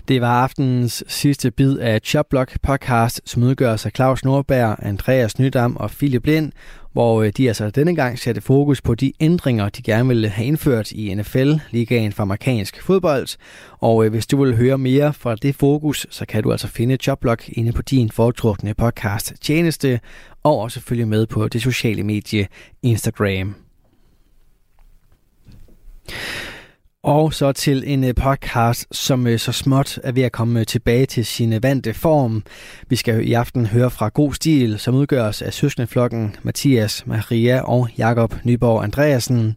[0.09, 5.77] Det var aftenens sidste bid af Chopblock podcast, som udgøres af Claus Nordberg, Andreas Nydam
[5.77, 6.53] og Philip Lind,
[6.93, 10.47] hvor øh, de altså denne gang satte fokus på de ændringer, de gerne ville have
[10.47, 13.37] indført i NFL, ligaen for amerikansk fodbold.
[13.79, 16.97] Og øh, hvis du vil høre mere fra det fokus, så kan du altså finde
[16.97, 20.01] Chopblock inde på din foretrukne podcast tjeneste,
[20.43, 22.47] og også følge med på det sociale medie
[22.83, 23.55] Instagram.
[27.05, 30.67] Og så til en øh, podcast, som øh, så småt er ved at komme øh,
[30.67, 32.45] tilbage til sin vante form.
[32.89, 37.89] Vi skal i aften høre fra God Stil, som udgøres af søskendeflokken Mathias, Maria og
[37.99, 39.57] Jakob Nyborg Andreasen.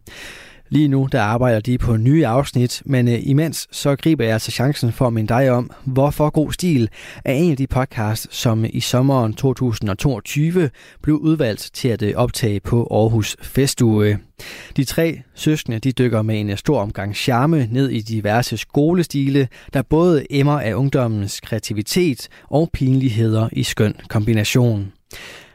[0.70, 4.50] Lige nu der arbejder de på nye afsnit, men øh, imens så griber jeg altså
[4.50, 6.88] chancen for at minde dig om, hvorfor God Stil
[7.24, 10.70] er en af de podcasts, som i sommeren 2022
[11.02, 14.18] blev udvalgt til at øh, optage på Aarhus Festuge.
[14.76, 19.48] De tre søskende de dykker med en øh, stor omgang charme ned i diverse skolestile,
[19.72, 24.92] der både emmer af ungdommens kreativitet og pinligheder i skøn kombination.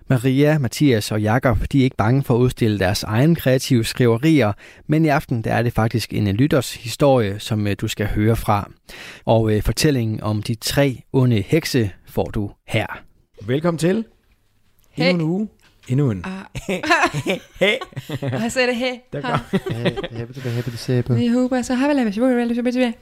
[0.07, 4.53] Maria, Mathias og Jakob de er ikke bange for at udstille deres egen kreative skriverier,
[4.87, 8.35] men i aften der er det faktisk en lytters historie, som øh, du skal høre
[8.35, 8.71] fra.
[9.25, 12.85] Og øh, fortællingen om de tre onde hekse får du her.
[13.45, 14.05] Velkommen til.
[14.91, 15.09] Hey.
[15.09, 15.47] Endnu en uge.
[15.87, 16.25] Endnu en.
[16.25, 16.45] Ah.
[17.59, 17.75] hey.
[18.21, 18.95] Jeg sagde det, hey.
[19.13, 19.39] Der kom.
[21.17, 22.55] Jeg håber, så har vi lavet det.
[22.73, 22.93] Så vi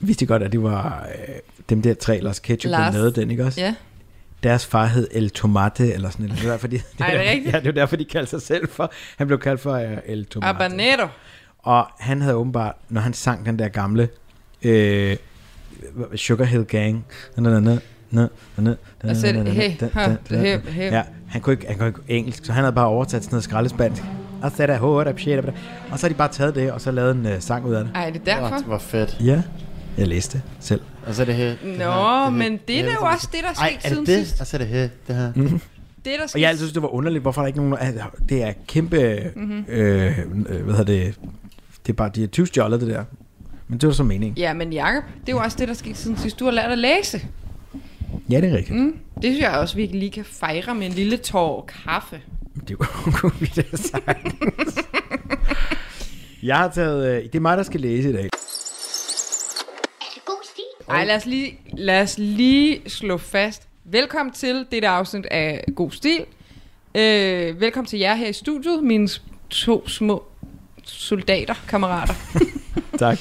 [0.00, 1.34] Vidste I godt, at det var øh,
[1.68, 2.94] dem der tre Lars Ketchup, der Lars.
[2.94, 3.60] lavede den, ikke også?
[3.60, 3.74] Ja.
[4.42, 6.38] Deres far hed El Tomate, eller sådan noget.
[6.40, 7.54] Det var derfor, de, det, Ej, er det var- rigtigt?
[7.54, 8.92] Ja, det var derfor, de kaldte sig selv for.
[9.16, 10.46] Han blev kaldt for uh, El Tomate.
[10.64, 11.08] Habanero.
[11.58, 14.08] Og han havde åbenbart, når han sang den der gamle
[14.62, 15.16] øh,
[16.16, 17.04] Sugar Hill Gang,
[17.36, 17.42] Og
[19.16, 20.70] så er det, hey, da, ha, da, da, hey, da.
[20.70, 20.90] hey.
[20.92, 23.44] Ja, han kunne, ikke, han kunne ikke engelsk, så han havde bare oversat sådan noget
[23.44, 24.02] skraldespansk.
[24.42, 27.14] Og så er der hårdt, og så har de bare taget det, og så lavet
[27.14, 27.92] en uh, sang ud af det.
[27.94, 28.62] Ej, er det derfor?
[28.66, 29.16] Hvor fedt.
[29.20, 29.42] Ja.
[29.98, 30.80] Jeg læste det selv.
[31.06, 31.54] Og så er det her.
[31.64, 34.06] Nå, det her, det men det er jo også det, der er Ej, er siden
[34.06, 34.26] det det?
[34.26, 34.40] sidst.
[34.40, 35.32] Og så er det her, det her.
[35.36, 35.60] Mm.
[36.04, 37.76] Det, der Og jeg altid synes, det var underligt, hvorfor er der ikke nogen...
[37.80, 39.30] Altså, det er kæmpe...
[39.36, 39.64] Mhm.
[39.68, 41.14] Øh, øh, hvad hedder det?
[41.86, 43.04] Det er bare, de er tyvstjålet, det der.
[43.68, 44.38] Men det var så meningen.
[44.38, 46.40] Ja, men Jacob, det er jo også det, der skete siden sidst.
[46.40, 47.20] Du har lært at læse.
[48.30, 48.78] Ja, det er rigtigt.
[48.78, 48.96] Mm.
[49.14, 52.20] Det synes jeg også, vi lige kan fejre med en lille tår kaffe.
[52.68, 54.78] Det kunne vi da sagtens.
[56.42, 57.16] Jeg har taget...
[57.16, 58.28] Øh, det er mig, der skal læse i dag.
[60.88, 63.68] Ej, lad os lige, lad os lige slå fast.
[63.84, 66.24] Velkommen til dette afsnit af God Stil.
[66.94, 69.08] Øh, velkommen til jer her i studiet, mine
[69.50, 70.24] to små
[70.84, 72.14] soldater, kammerater.
[72.98, 73.18] Tak.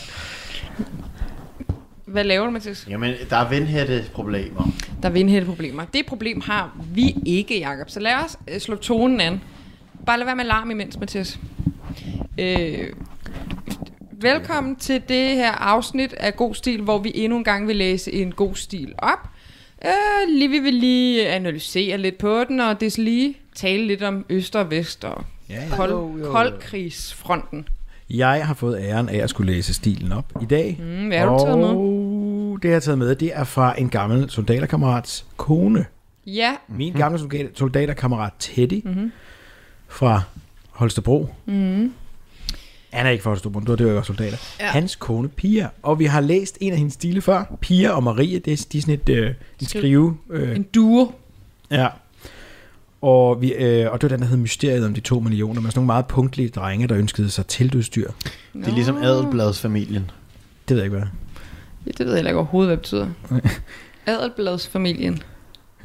[2.06, 2.88] Hvad laver du, Mathis?
[2.90, 4.68] Jamen, der er vindhætte problemer.
[5.02, 5.86] Der er vindhætteproblemer.
[5.86, 7.90] Det problem har vi ikke, Jacob.
[7.90, 9.42] Så lad os øh, slå tonen an.
[10.06, 11.40] Bare lad være med larm imens, Mathias.
[12.38, 12.90] Øh,
[14.34, 18.14] velkommen til det her afsnit af God Stil, hvor vi endnu en gang vil læse
[18.14, 19.20] en god stil op.
[19.86, 19.92] Øh,
[20.30, 24.56] lige, vi vil lige analysere lidt på den, og det lige tale lidt om øst
[24.56, 25.76] og vest og Ja, ja.
[25.76, 27.68] kold, koldkrigsfronten.
[28.10, 30.78] Jeg har fået æren af at skulle læse stilen op i dag.
[30.80, 31.68] Mm, hvad har du taget med?
[31.68, 35.86] Og det, jeg har taget med, det er fra en gammel soldaterkammerats kone.
[36.28, 39.12] Ja, Min gamle soldater- soldaterkammerat Teddy Mhm.
[39.88, 40.22] fra
[40.70, 41.28] Holstebro.
[41.46, 41.94] mm,
[42.96, 44.38] Han er ikke Holstebro, det var jo soldater.
[44.60, 44.66] Ja.
[44.66, 45.70] Hans kone Pia.
[45.84, 47.56] Og vi har læst en af hendes stile før.
[47.62, 50.18] Pia og Marie, det er, de er sådan et øh, en skrive.
[50.30, 51.12] Øh, en duo.
[51.72, 51.88] ja.
[53.02, 55.62] Og, vi, øh, og det var den, der hed Mysteriet om de to millioner.
[55.62, 58.12] Med sådan nogle meget punktlige drenge, der ønskede sig teltudstyr.
[58.54, 60.12] Det er ligesom Adelbladsfamilien.
[60.70, 61.08] Det ved jeg ikke, hvad
[61.86, 63.08] Ja, det ved jeg ikke overhovedet, hvad det betyder.
[64.06, 65.22] Adelbladsfamilien.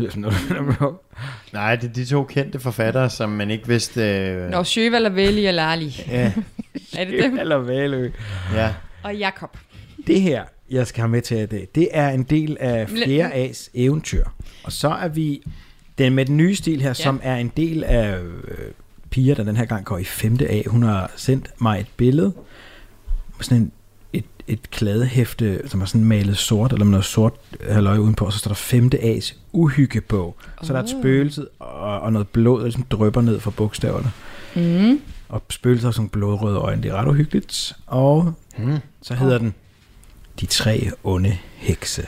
[0.00, 0.96] Det sådan noget.
[1.52, 4.18] Nej, det er de to kendte forfattere, som man ikke vidste...
[4.18, 4.50] Øh...
[4.50, 6.04] Nå, Sjøval og Veli og Lali.
[6.08, 6.32] Ja,
[6.98, 7.38] Er det dem?
[7.38, 8.10] Eller Valø.
[8.54, 8.74] ja.
[9.02, 9.56] Og Jakob.
[10.06, 13.46] Det her, jeg skal have med til i dag, det er en del af flere
[13.46, 14.24] A's eventyr.
[14.64, 15.42] Og så er vi
[15.98, 16.94] den med den nye stil her, ja.
[16.94, 18.30] som er en del af øh,
[19.10, 20.38] piger, der den her gang går i 5.
[20.48, 20.62] A.
[20.66, 22.32] Hun har sendt mig et billede
[23.40, 23.72] sådan en,
[24.52, 27.32] et, kladehæfte, som er sådan malet sort, eller med noget sort
[27.70, 28.90] halvøje udenpå, og så står der 5.
[28.94, 30.36] A's uhyggebog.
[30.62, 31.00] Så der er et Oh.
[31.00, 34.10] spøgelse og, og noget blod, der ligesom drypper ned fra bogstaverne.
[34.56, 35.00] Mm.
[35.28, 37.72] Og spøgelser har sådan blodrøde øjne, det er ret uhyggeligt.
[37.86, 38.78] Og Hmm.
[39.02, 39.54] så hedder den
[40.40, 42.06] De tre onde hekse.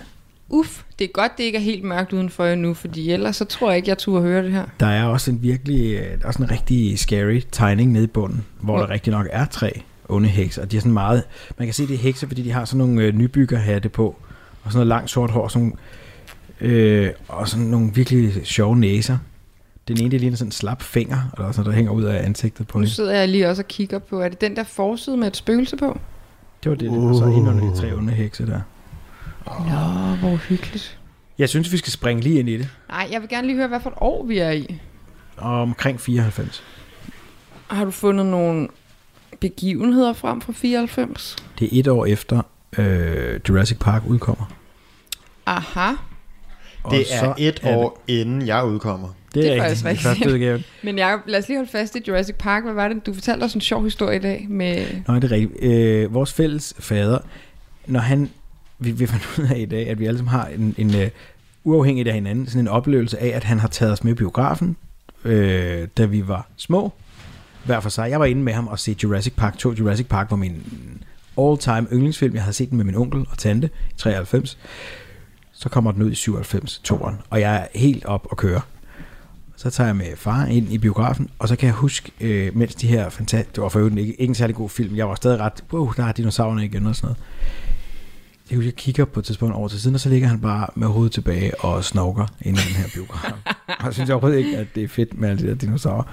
[0.48, 3.70] Uff, det er godt, det ikke er helt mørkt udenfor endnu, fordi ellers så tror
[3.70, 4.64] jeg ikke, jeg turde høre det her.
[4.81, 8.07] Der er også en virkelig, øh, der er også en rigtig scary tegning nede i
[8.07, 10.62] bunden, hvor Hvor- der rigtig nok er tre onde hekse.
[10.62, 11.22] Og de er sådan meget,
[11.59, 14.07] man kan se, det er hekse, fordi de har sådan nogle øh, nybyggerhatte på,
[14.64, 15.77] og sådan noget langt sort hår, sådan,
[16.61, 19.18] nogle, øh, og sådan nogle virkelig sjove næser.
[19.88, 22.03] Den ene, det ligner sådan en slap finger, og der er sådan, der hænger ud
[22.03, 22.94] af ansigtet på Nu hende.
[22.94, 25.77] sidder jeg lige også og kigger på, er det den der forside med et spøgelse
[25.77, 26.01] på?
[26.64, 28.61] Det var det, og så ind under de tre onde hekse der.
[29.46, 30.98] Nå, hvor hyggeligt.
[31.38, 32.68] Jeg synes, vi skal springe lige ind i det.
[32.88, 34.81] Nej, jeg vil gerne lige høre, hvad for et år vi er i.
[35.37, 36.62] Og omkring 94.
[37.68, 38.68] Har du fundet nogle
[39.42, 41.37] begivenheder frem fra 94?
[41.59, 42.42] Det er et år efter
[42.78, 44.44] øh, Jurassic Park udkommer.
[45.46, 45.92] Aha.
[46.83, 49.09] Og Det så er et det- år inden jeg udkommer.
[49.35, 50.07] Det Det er er, faktisk rigtigt.
[50.07, 50.18] rigtigt.
[50.24, 50.62] Første udgave.
[50.85, 52.64] Men Jacob, lad os lige holde fast i Jurassic Park.
[52.64, 53.07] Hvad var det?
[53.07, 54.87] Du fortalte os en sjov historie i dag med...
[55.09, 55.62] Nej, det er rigtigt.
[55.64, 57.18] Øh, vores fælles fader,
[57.87, 58.31] når han,
[58.78, 61.02] vi, vi fandt ud af i dag, at vi alle sammen har en, en uh,
[61.64, 64.76] uafhængigt af hinanden, sådan en oplevelse af, at han har taget os med i biografen,
[65.24, 66.92] øh, da vi var små,
[67.64, 68.11] hver for sig.
[68.11, 69.72] Jeg var inde med ham og se Jurassic Park 2.
[69.72, 70.62] Jurassic Park var min
[71.38, 72.35] all-time yndlingsfilm.
[72.35, 74.59] Jeg havde set den med min onkel og tante i 93.
[75.53, 78.61] Så kommer den ud i 97, toeren, og jeg er helt op og køre.
[79.57, 82.75] Så tager jeg med far ind i biografen, og så kan jeg huske, øh, mens
[82.75, 83.55] de her fantastiske...
[83.55, 84.96] Det var for øvrigt ikke, ikke en særlig god film.
[84.96, 85.64] Jeg var stadig ret...
[85.72, 87.18] Wow, der er dinosaurerne igen og sådan noget.
[88.51, 90.66] Jeg, husker, jeg kigger på et tidspunkt over til siden, og så ligger han bare
[90.75, 93.33] med hovedet tilbage og snorker ind i den her biograf.
[93.81, 96.05] og jeg synes overhovedet ikke, at det er fedt med alle de der dinosaurer.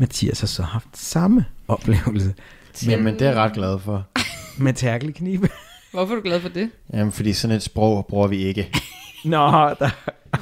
[0.00, 2.34] Mathias har så haft samme oplevelse
[2.88, 4.06] Jamen, det er jeg ret glad for.
[4.64, 5.48] med tærkelknibe.
[5.92, 6.70] Hvorfor er du glad for det?
[6.92, 8.72] Jamen, fordi sådan et sprog bruger vi ikke.
[9.24, 9.46] Nå,
[9.78, 9.90] der,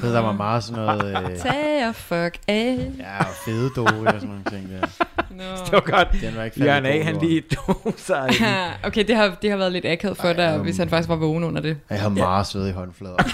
[0.01, 1.31] Så der var meget sådan noget...
[1.31, 2.91] Øh, Tag og fuck af.
[2.99, 4.87] ja, og fede dore og sådan nogle ting der.
[5.31, 5.43] No.
[5.65, 6.07] det var godt.
[6.21, 8.43] Den var ikke Jørgen A, han lige tog sig i.
[8.83, 11.09] okay, det har, det har været lidt akavet for Ej, dig, um, hvis han faktisk
[11.09, 11.77] var vågen under det.
[11.89, 13.15] Jeg har meget sved i håndflader.
[13.15, 13.25] og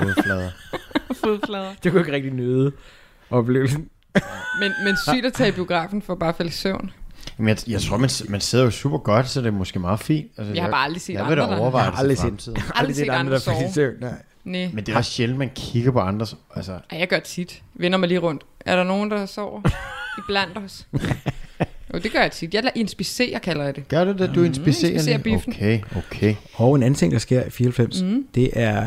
[0.00, 0.50] fodflader.
[1.24, 1.70] Fodflader.
[1.82, 2.72] Det kunne ikke rigtig nyde
[3.30, 3.88] oplevelsen.
[4.60, 6.90] Men, men sygt at tage i biografen for bare at falde i søvn.
[7.38, 10.00] Men jeg, jeg tror, man, man sidder jo super godt, så det er måske meget
[10.00, 10.26] fint.
[10.38, 11.98] Altså, Jeg har bare aldrig set Jeg vil da andre, der- overveje Jeg har det
[12.00, 12.58] aldrig set- fremtiden.
[12.74, 13.72] Aldrig set andre faldt i sove.
[13.74, 13.94] søvn.
[14.00, 14.12] Nej.
[14.44, 14.70] Nej.
[14.74, 16.36] Men det er også sjældent, man kigger på andres...
[16.56, 17.62] Altså, Ej, jeg gør det tit.
[17.74, 18.42] Vender mig lige rundt.
[18.60, 19.60] Er der nogen, der sover?
[20.18, 20.86] I blandt os?
[21.94, 22.54] Jo, det gør jeg tit.
[22.54, 23.88] Jeg lader inspicere, kalder jeg det.
[23.88, 24.32] Gør du det?
[24.34, 25.22] Du inspicerer inspicerer lige?
[25.36, 25.52] biffen.
[25.52, 26.34] Okay, okay.
[26.54, 28.08] Og en anden ting, der sker i 94, Mm.
[28.08, 28.26] mm.
[28.34, 28.82] det er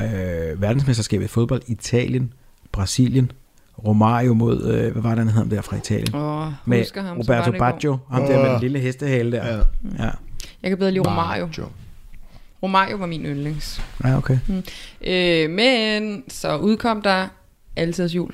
[0.52, 2.34] øh, verdensmesterskabet i fodbold i Italien,
[2.72, 3.32] Brasilien,
[3.88, 6.16] Romario mod, øh, hvad var det, han hed der fra Italien?
[6.16, 7.52] Åh, med husker ham, Roberto.
[7.52, 9.48] Baggio, ham der med den lille hestehale der.
[9.48, 9.58] Ja.
[10.06, 10.10] Ja,
[10.64, 11.50] Jeg kan bedre lide Romario.
[11.58, 11.68] Joe.
[12.64, 13.82] Romario var min yndlings.
[14.04, 14.38] ja okay.
[15.02, 17.28] Øh, men så udkom der
[17.78, 18.32] Altid jul.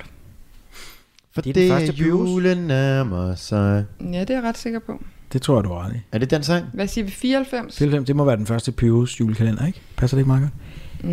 [1.34, 3.86] For Det er det, den første julen nærmer sig.
[4.02, 5.04] Ja, det er jeg ret sikker på.
[5.34, 6.00] Det tror jeg, du har ret i.
[6.12, 6.66] Er det den sang?
[6.74, 7.12] Hvad siger vi?
[7.12, 7.78] 94?
[7.78, 9.82] 94, det må være den første Pyrus julekalender, ikke?
[9.98, 10.48] Passer det ikke, Marker?
[11.04, 11.10] Mm,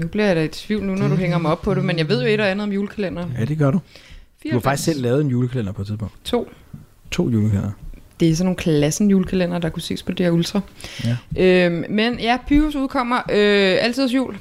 [0.00, 1.98] nu bliver jeg da i tvivl nu, når du hænger mig op på det, men
[1.98, 3.26] jeg ved jo et og andet om julekalender.
[3.38, 3.78] Ja, det gør du.
[3.78, 4.62] Du har 94.
[4.64, 6.14] faktisk selv lavet en julekalender på et tidspunkt.
[6.24, 6.48] To.
[7.10, 7.70] To julekalender.
[8.20, 10.60] Det er sådan nogle klassen julekalender, der kunne ses på det her ultra.
[11.04, 11.16] Ja.
[11.66, 14.36] Øhm, men ja, Pyrus udkommer øh, altid jul.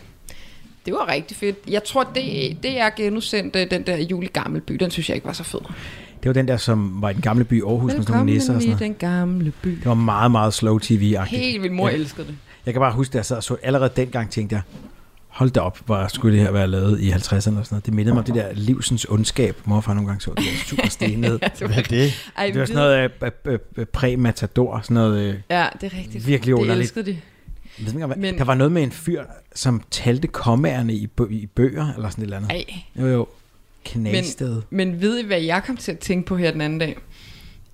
[0.86, 1.58] Det var rigtig fedt.
[1.70, 2.24] Jeg tror, det,
[2.64, 4.74] det er genudsendt øh, den der jul i Gammelby.
[4.74, 5.60] Den synes jeg ikke var så fed.
[6.24, 8.56] Det var den der, som var i den gamle by Aarhus med sådan nogle nisser
[8.56, 8.80] og sådan noget.
[8.84, 9.70] den gamle by.
[9.70, 11.42] Det var meget, meget slow tv-agtigt.
[11.42, 11.76] Helt vildt.
[11.76, 11.96] Mor Ja.
[11.96, 12.36] elskede det.
[12.66, 14.62] Jeg kan bare huske, at jeg sad og så allerede dengang tænkte jeg,
[15.28, 17.86] hold da op, hvor skulle det her være lavet i 50'erne og sådan noget.
[17.86, 20.34] Det mindede mig om det der livsens ondskab, morfar nogle gange så.
[20.38, 21.40] Det var super stenet.
[21.42, 22.32] Ja, det Hvad er det?
[22.38, 25.20] Ej, Det var sådan noget øh, øh, øh, præ-matador, sådan noget...
[25.24, 26.28] Øh, Ja, det er rigtigt.
[26.28, 26.82] Virkelig Det underligt.
[26.84, 27.12] elskede de.
[27.80, 29.24] jeg ved ikke, hvad- Men- Der var noget med en fyr,
[29.56, 32.52] som talte kommærne i, bø- i bøger, eller sådan et eller andet.
[32.52, 32.66] Ej.
[33.04, 33.28] Jo, jo.
[33.86, 34.62] Knagsted.
[34.70, 36.98] Men ved I, hvad jeg kom til at tænke på her den anden dag?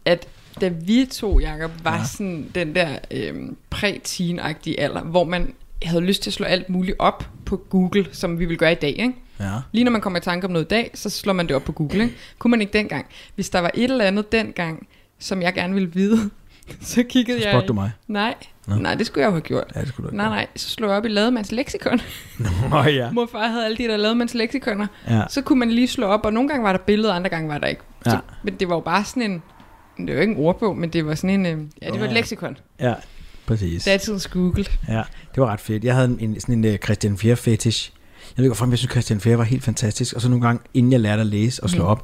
[0.06, 0.28] At
[0.62, 2.04] da vi to, Jacob, var ja.
[2.04, 6.96] Sådan den der øhm, præ-teen-agtige alder, hvor man havde lyst til at slå alt muligt
[7.00, 9.14] op på Google, som vi vil gøre i dag, ikke?
[9.40, 9.52] Ja.
[9.72, 11.64] Lige når man kommer i tanke om noget i dag, så slår man det op
[11.64, 12.16] på Google, ikke?
[12.40, 13.06] Kunne man ikke dengang?
[13.36, 14.88] Hvis der var et eller andet dengang,
[15.20, 16.30] som jeg gerne ville vide,
[16.82, 17.64] så kiggede Så jeg...
[17.68, 17.92] du mig.
[18.08, 18.36] Nej,
[18.68, 18.76] Nå.
[18.76, 19.72] nej, det skulle jeg jo have gjort.
[19.76, 22.02] Ja, det skulle du Nej, nej, så slog jeg op i Lademands leksikon.
[22.72, 23.12] Nå, ja.
[23.12, 24.88] Mor og far havde alle de der Lademands leksikoner.
[25.10, 25.22] Ja.
[25.30, 27.58] Så kunne man lige slå op, og nogle gange var der billeder, andre gange var
[27.58, 27.82] der ikke.
[28.04, 28.18] Så, Ja.
[28.44, 29.44] Men det var jo bare sådan en...
[30.08, 31.46] Det var ikke en ordbog, men det var sådan en...
[31.46, 32.58] øh, Ja, det var et leksikon.
[32.80, 32.94] ja,
[33.48, 33.84] præcis.
[33.84, 34.66] Datidens Google.
[34.88, 35.02] Ja,
[35.36, 35.84] det var ret fedt.
[35.84, 37.92] Jeg havde en, sådan en uh, Christian Fjer fetish.
[38.20, 40.16] Jeg ved ikke, hvorfor, men jeg synes, Christian Fjer var helt fantastisk.
[40.16, 41.90] Og så nogle gange, inden jeg lærte at læse og slå Mhm.
[41.92, 42.04] op,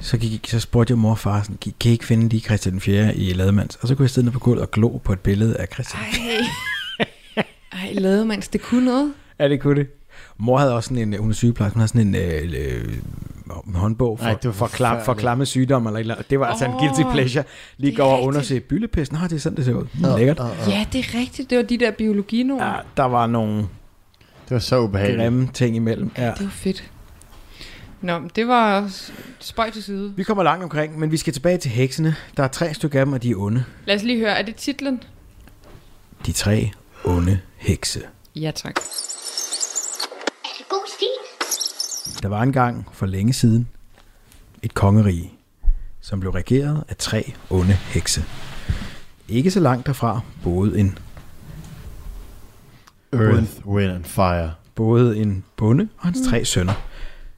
[0.00, 2.80] så, gik, så spurgte jeg mor og far, sådan, kan I ikke finde lige Christian
[2.80, 3.76] Fjer i Lademands?
[3.76, 6.02] Og så kunne jeg sidde nede på gulvet og glo på et billede af Christian.
[6.02, 7.44] Ej.
[7.72, 9.12] Ej, Lademands, det kunne noget.
[9.40, 9.86] Ja, det kunne det.
[10.40, 12.94] Mor havde også sådan en, hun er sygeplejerske, hun havde sådan en øh, øh,
[13.66, 15.88] en håndbog for, Ej, det var for, klam, for klamme sygdomme.
[15.88, 17.44] Eller, eller, det var altså en guilty pleasure.
[17.76, 18.28] Lige gå er over og rigtigt.
[18.36, 19.12] undersøge byllepest.
[19.12, 19.86] Nå, det er sådan, det ser ud.
[19.94, 20.38] Mm, lækkert.
[20.68, 21.50] Ja, det er rigtigt.
[21.50, 22.64] Det var de der biologinoer.
[22.66, 25.20] Ja, der var nogle Det var så ubehageligt.
[25.22, 26.10] grimme ting imellem.
[26.18, 26.26] Ja.
[26.26, 26.90] Det var fedt.
[28.00, 28.90] Nå, det var
[29.38, 30.12] spøj til side.
[30.16, 32.16] Vi kommer langt omkring, men vi skal tilbage til heksene.
[32.36, 33.64] Der er tre stykker af dem, og de er onde.
[33.86, 35.02] Lad os lige høre, er det titlen?
[36.26, 36.70] De tre
[37.04, 38.00] onde hekse.
[38.36, 38.76] Ja, tak.
[40.44, 41.06] Er det god stil?
[42.22, 43.68] Der var engang for længe siden
[44.62, 45.32] et kongerige,
[46.00, 48.24] som blev regeret af tre onde hekse.
[49.28, 50.98] Ikke så langt derfra boede en,
[53.12, 54.54] Earth, wind and fire.
[54.74, 56.72] boede en bonde og hans tre sønner.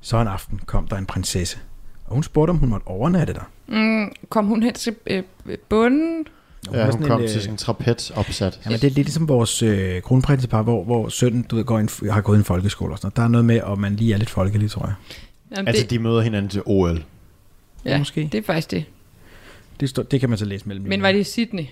[0.00, 1.58] Så en aften kom der en prinsesse,
[2.06, 3.50] og hun spurgte, om hun måtte overnatte der.
[3.66, 5.22] Mm, kom hun hen til øh,
[5.68, 6.26] bunden?
[6.68, 8.60] Og Ja, var hun sådan kom en, til øh, sådan en trapez opsat.
[8.64, 12.10] Jamen, det er lidt ligesom vores øh, kronprinsepar, hvor, hvor sønnen du ved, går ind,
[12.10, 13.16] har gået i en folkeskole og sådan noget.
[13.16, 14.94] Der er noget med, at man lige er lidt folkelig, tror jeg.
[15.56, 17.04] Jamen, Altså, det, de møder hinanden til OL.
[17.84, 18.28] ja, måske.
[18.32, 18.84] det er faktisk det.
[19.80, 21.64] Det, står, det kan man så læse mellem Men var det i Sydney?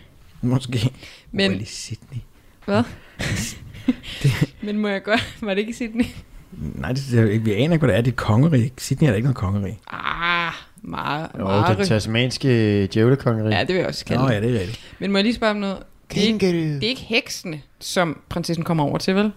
[0.42, 0.90] Måske.
[1.32, 1.60] Men- Men...
[1.60, 2.18] i Sydney.
[2.64, 2.82] Hvad?
[4.62, 5.36] Men må jeg godt?
[5.42, 6.04] Var det ikke i Sydney?
[6.52, 8.02] Nej, det, det, vi aner ikke, hvad det er.
[8.02, 8.72] Det er et kongerige.
[8.78, 9.78] Sydney er der ikke noget kongerige.
[9.90, 10.00] Ah,
[10.82, 11.78] meget, Jo, meget.
[11.78, 13.54] det tasmanske djævlekongeri.
[13.54, 14.80] Ja, det vil jeg også kalde Nå ja, det er rigtigt.
[14.98, 15.78] Men må jeg lige spørge om noget?
[16.14, 19.32] Det er, ikke, det er ikke heksene, som prinsessen kommer over til, vel?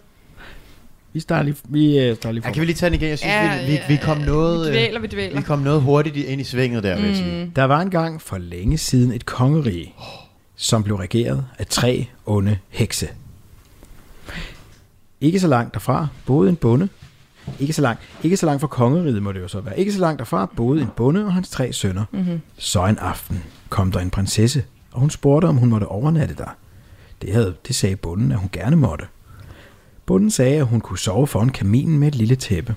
[1.13, 3.09] Vi starter lige, vi, øh, starter lige Ja, kan vi lige tage den igen?
[3.09, 4.61] Jeg synes, Ja, vi, vi, vi kom noget...
[4.71, 5.35] Vi øh, dvæler, vi dvæler.
[5.35, 7.45] Vi kom noget hurtigt ind i svinget der, vil jeg sige.
[7.45, 7.51] Mm.
[7.51, 9.93] Der var engang for længe siden et kongerige,
[10.55, 13.07] som blev regeret af tre onde hekse.
[15.21, 16.89] Ikke så langt derfra boede en bonde.
[17.59, 19.79] Ikke så langt, ikke så langt fra kongeriget må det jo så være.
[19.79, 22.05] Ikke så langt derfra boede en bonde og hans tre sønner.
[22.11, 22.41] Mm-hmm.
[22.57, 26.55] Så en aften kom der en prinsesse, og hun spurgte, om hun måtte overnatte der.
[27.21, 29.05] Det, havde, det sagde bonden, at hun gerne måtte.
[30.05, 32.75] Bonden sagde, at hun kunne sove foran kaminen med et lille tæppe.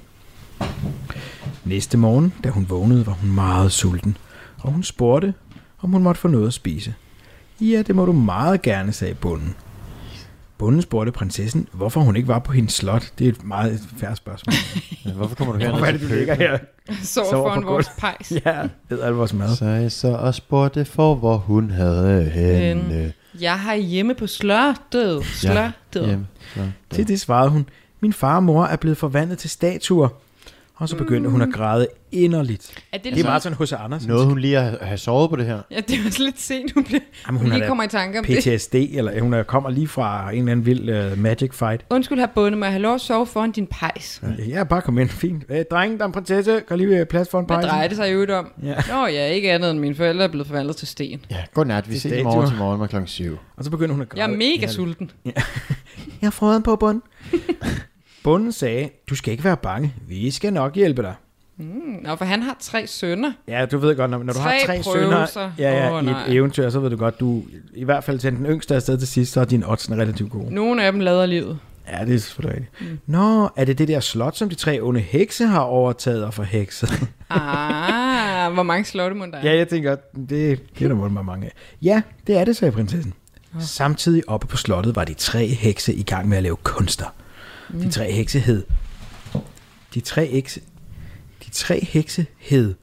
[1.65, 4.17] Næste morgen, da hun vågnede, var hun meget sulten,
[4.59, 5.35] og hun spurgte,
[5.81, 6.95] om hun måtte få noget at spise.
[7.61, 9.55] Ja, det må du meget gerne, sagde bonden.
[10.59, 13.13] Bonden spurgte prinsessen, hvorfor hun ikke var på hendes slot.
[13.19, 14.55] Det er et meget færre spørgsmål.
[15.05, 15.71] Ja, Hvorfor kommer du her?
[15.71, 16.59] Hvorfor er det, du ligger her?
[17.03, 18.33] Sover Sover foran på vores pejs.
[18.47, 19.57] Ja, det er alt vores mad.
[19.57, 23.13] Så jeg så og spurgte for, hvor hun havde henne.
[23.41, 25.25] Jeg har hjemme på slottet.
[25.25, 26.07] Slottet.
[26.07, 26.27] Hjem.
[26.55, 27.69] Så, Til det svarede hun,
[28.01, 30.09] min far og mor er blevet forvandlet til statuer.
[30.79, 32.85] Og så begyndte hun at græde inderligt.
[32.93, 34.09] Er det, Det er meget sådan hos Andersen.
[34.09, 35.61] Noget hun lige har, har sovet på det her.
[35.71, 38.19] Ja, det er også lidt sent, hun, bliver, Jamen, hun hun lige kommer i tanke
[38.19, 38.39] om det.
[38.39, 41.85] PTSD, eller hun er, kommer lige fra en eller anden vild uh, magic fight.
[41.91, 44.23] Undskyld her bunde, må jeg have lov at sove foran din pejs?
[44.49, 45.09] Ja, bare kom ind.
[45.09, 45.45] Fint.
[45.49, 46.61] Øh, drenge, der er en prinsesse.
[46.69, 47.67] Kan lige øh, plads for en Hvad pejs?
[47.71, 48.53] drejer det sig øvrigt om?
[48.63, 48.75] Ja.
[48.91, 51.21] Nå ja, ikke andet end mine forældre er blevet forvandlet til sten.
[51.31, 51.89] Ja, godnat.
[51.89, 53.39] Vi Det ses i morgen til morgen med klokken 7.
[53.57, 54.33] Og så begyndte hun at Jeg græde.
[54.33, 54.73] er mega inderligt.
[54.73, 55.11] sulten.
[56.23, 57.03] Jeg har på bunden.
[58.27, 59.95] bunden sagde, du skal ikke være bange.
[60.09, 61.15] Vi skal nok hjælpe dig.
[61.57, 61.65] Mm,
[62.03, 63.33] Nå, for han har tre sønner.
[63.49, 65.25] Ja, du ved godt, når, når du har Tre prøvelser.
[65.33, 66.27] sønner ja, ja, Åh, i nej.
[66.27, 67.43] et eventyr, så ved du godt, du
[67.75, 70.55] i hvert fald til den yngste afsted til sidst, så er din odds relativt gode.
[70.55, 71.59] Nogle af dem lader livet.
[71.93, 72.91] Ja, det er selvfølgelig rigtigt.
[72.91, 72.99] Mm.
[73.07, 76.91] Nå, er det det der slot, som de tre onde hekse har overtaget og forhekset?
[77.31, 79.43] Ah, hvor mange slotte der er?
[79.51, 81.53] ja, jeg tænker, det, det er der må mange af.
[81.83, 83.13] Ja, det er det, sagde prinsessen.
[83.59, 87.07] Samtidig oppe på slottet var de tre hekse i gang med at lave kunster.
[87.77, 87.83] Mm.
[87.83, 88.65] De tre hekse hed...
[89.95, 90.61] De tre hekse...
[91.47, 92.75] De tre hekse hed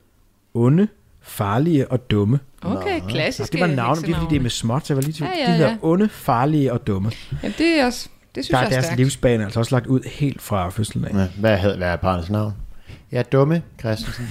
[0.53, 0.87] onde,
[1.21, 2.39] farlige og dumme.
[2.61, 4.97] Okay, Nå, klassiske det var navne, det er fordi det er med småt, så jeg
[4.97, 5.29] var lige i tvivl.
[5.35, 5.77] Ja, ja, De hedder ja.
[5.81, 7.11] onde, farlige og dumme.
[7.43, 8.97] Ja, det er også, det synes Der jeg er er deres stærkt.
[8.99, 11.13] livsbane altså også lagt ud helt fra fødslen af.
[11.13, 12.53] Ja, hvad, hed, hvad er barnets navn?
[13.11, 14.27] Ja, dumme Christensen.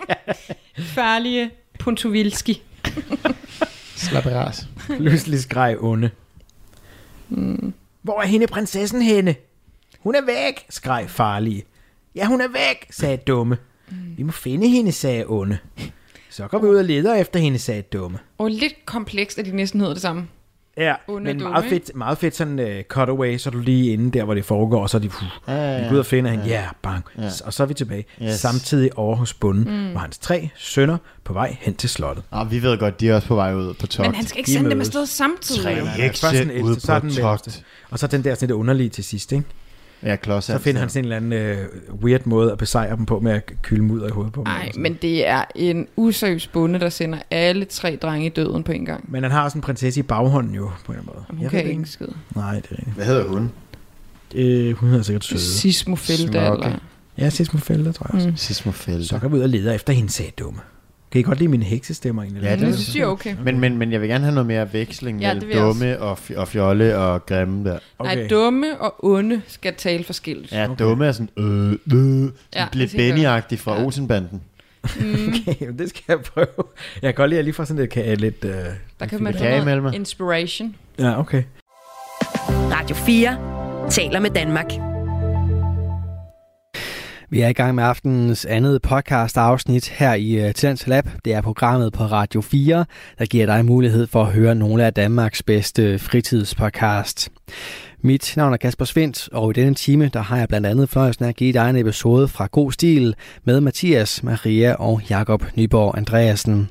[0.78, 2.62] Farlige Puntovilski.
[3.96, 4.68] Slap af ras.
[4.86, 6.10] Pludselig skreg onde.
[7.28, 7.74] Mm.
[8.02, 9.34] Hvor er hende prinsessen henne?
[10.00, 11.62] Hun er væk, skreg farlige.
[12.14, 13.56] Ja, hun er væk, sagde dumme.
[13.90, 13.96] Mm.
[14.16, 15.58] Vi må finde hende, sagde onde.
[16.30, 18.18] Så går vi ud og leder efter hende, sagde dumme.
[18.38, 20.28] Og lidt komplekst, at de næsten hedder det samme.
[20.76, 23.92] Ja, Onde men dumme, meget fedt, meget fedt sådan uh, cutaway, så er du lige
[23.92, 25.12] inde der, hvor det foregår, og så er de, uh,
[25.48, 25.84] Ja, ja, ja.
[25.88, 26.60] går ud og finder hende, ja, Ja.
[26.60, 27.30] yeah, bang, Ja.
[27.44, 28.04] og så er vi tilbage.
[28.22, 28.34] Yes.
[28.34, 29.94] Samtidig over hos bunden Mm.
[29.94, 32.24] var hans tre sønner på vej hen til slottet.
[32.30, 34.08] Og vi ved godt, de er også på vej ud på togt.
[34.08, 34.88] Men han skal ikke De sende dem mødes.
[34.88, 35.62] afsted samtidig.
[35.62, 37.64] Tre hekse Først den ude ældste, så er på den togt.
[37.90, 39.44] Og så den der sådan lidt underlige til sidst, ikke?
[40.02, 43.06] Ja, klods Så finder han sådan en eller anden uh, weird måde at besejre dem
[43.06, 44.46] på med at kylde mudder i hovedet på dem.
[44.46, 48.72] Nej, men det er en useriøs bonde, der sender alle tre drenge i døden på
[48.72, 49.12] en gang.
[49.12, 51.24] Men han har også en prinsesse i baghånden jo, på en eller anden måde.
[51.30, 52.06] Hun Jeg kan ikke skid.
[52.34, 52.96] Nej, det er rigtigt.
[52.96, 53.50] Hvad hedder hun?
[54.34, 55.40] Øh, hun hedder sikkert Søde.
[55.40, 56.64] Sismo Felda, Smokke.
[56.64, 56.78] eller...
[57.18, 58.28] Ja, Sismo Felder, tror jeg også.
[58.28, 58.36] Mm.
[58.36, 59.04] Sismo Felder.
[59.04, 60.60] Så går vi ud og leder efter hende, sagde dumme.
[61.12, 62.42] Kan I godt lide mine heksestemmer egentlig?
[62.42, 63.34] Ja, det Det synes jeg okay.
[63.44, 66.18] Men, men, men jeg vil gerne have noget mere veksling Ja, mellem jeg dumme og,
[66.18, 67.78] f- og fjolle og grimme der.
[67.98, 68.16] Okay.
[68.16, 70.52] Nej, dumme og onde skal tale forskelligt.
[70.52, 70.84] Ja, okay.
[70.84, 73.14] dumme er sådan, øh, øh, sådan Ja, lidt jeg.
[73.14, 73.84] Benny-agtig fra ja.
[73.84, 74.42] Olsenbanden.
[75.00, 75.34] Mm.
[75.48, 76.46] Okay, det skal jeg prøve.
[77.02, 78.50] Jeg kan godt lide at lige få sådan lidt, ka- lidt uh,
[79.00, 80.76] Der kan man få noget inspiration.
[80.98, 81.42] Ja, okay.
[82.48, 84.89] Radio 4 taler med Danmark.
[87.32, 91.08] Vi er i gang med aftenens andet podcast afsnit her i øh, Tens Lab.
[91.24, 92.84] Det er programmet på Radio 4,
[93.18, 97.28] der giver dig mulighed for at høre nogle af Danmarks bedste øh, fritidspodcast.
[98.00, 101.24] Mit navn er Kasper Svendt, og i denne time der har jeg blandt andet fornøjelsen
[101.24, 103.14] af at give dig en episode fra God Stil
[103.44, 106.68] med Mathias, Maria og Jakob Nyborg Andreasen.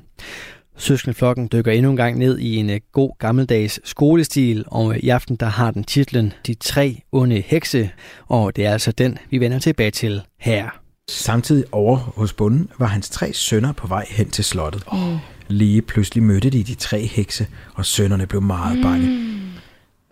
[0.79, 5.09] Søskendeflokken dykker endnu en gang ned i en øh, god gammeldags skolestil, og øh, i
[5.09, 7.89] aften der har den titlen De tre onde hekse,
[8.27, 10.69] og det er altså den, vi vender tilbage til her.
[11.09, 14.83] Samtidig over hos bunden var hans tre sønner på vej hen til slottet.
[14.93, 15.17] Mm.
[15.47, 19.07] Lige pludselig mødte de de tre hekse, og sønnerne blev meget bange.
[19.07, 19.39] Mm.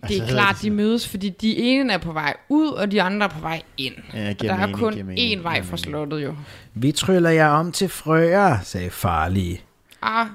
[0.08, 3.26] Det er klart, de mødes, fordi de ene er på vej ud, og de andre
[3.26, 3.94] er på vej ind.
[4.14, 6.36] Ja, Og der er mening, kun én vej fra slottet jo.
[6.74, 9.62] Vi tryller jer om til frøer, sagde farlige.
[10.02, 10.28] Ah,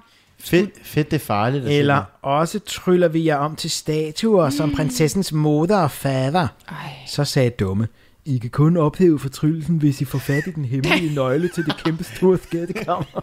[0.44, 1.64] Fedt, fedt det er farligt.
[1.64, 6.48] at Eller også tryller vi jer om til statuer, som prinsessens moder og fader.
[6.68, 6.76] ej.
[7.06, 7.88] Så sagde dumme.
[8.24, 11.76] I kan kun ophæve fortryllelsen, hvis I får fat i den hemmelige nøgle til det
[11.84, 13.04] kæmpe store skattekammer.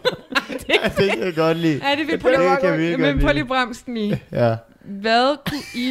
[0.68, 1.80] Ja, det kan jeg godt lide.
[1.88, 4.14] Ja, det vil Det prøv lige, kan virkelig men lige bremsen i.
[4.32, 4.56] Ja.
[4.84, 5.90] Hvad kunne I...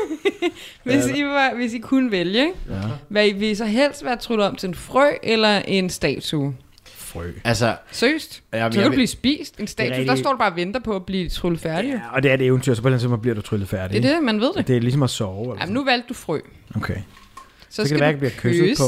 [0.84, 2.74] hvis, I var, hvis I kunne vælge, ja.
[3.08, 6.54] Hvad I, vil I så helst være tryllet om til en frø eller en statue?
[7.12, 7.30] Frø.
[7.44, 8.42] Altså, Seriøst?
[8.52, 9.60] Jamen, så kan du vil- blive spist.
[9.60, 11.90] En statue, der rigtig- står du bare og venter på at blive tryllet færdig.
[11.90, 14.02] Ja, og det er et eventyr, så på den måde bliver du tryllet færdig.
[14.02, 14.68] Det er det, man ved det.
[14.68, 15.42] Det er ligesom at sove.
[15.42, 16.40] Eller Jamen, nu valgte du frø.
[16.76, 16.94] Okay.
[17.68, 18.84] Så, kan det skal være, du jeg bliver kysset på.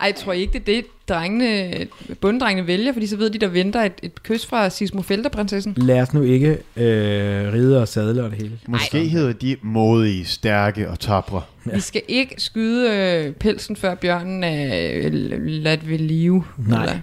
[0.00, 1.86] Ej, jeg tror ikke, det er det, drengene,
[2.20, 5.74] bunddrengene vælger, fordi så ved de, der venter et, et kys fra Sismo Felter-prinsessen.
[5.76, 8.58] Lad os nu ikke øh, ride og sadle og det hele.
[8.68, 11.42] måske hedder de modige, stærke og tabre.
[11.66, 11.74] Ja.
[11.74, 15.12] Vi skal ikke skyde øh, pelsen, før bjørnen er øh,
[15.46, 16.44] ladt ved live.
[16.58, 16.82] Nej.
[16.82, 16.98] Eller,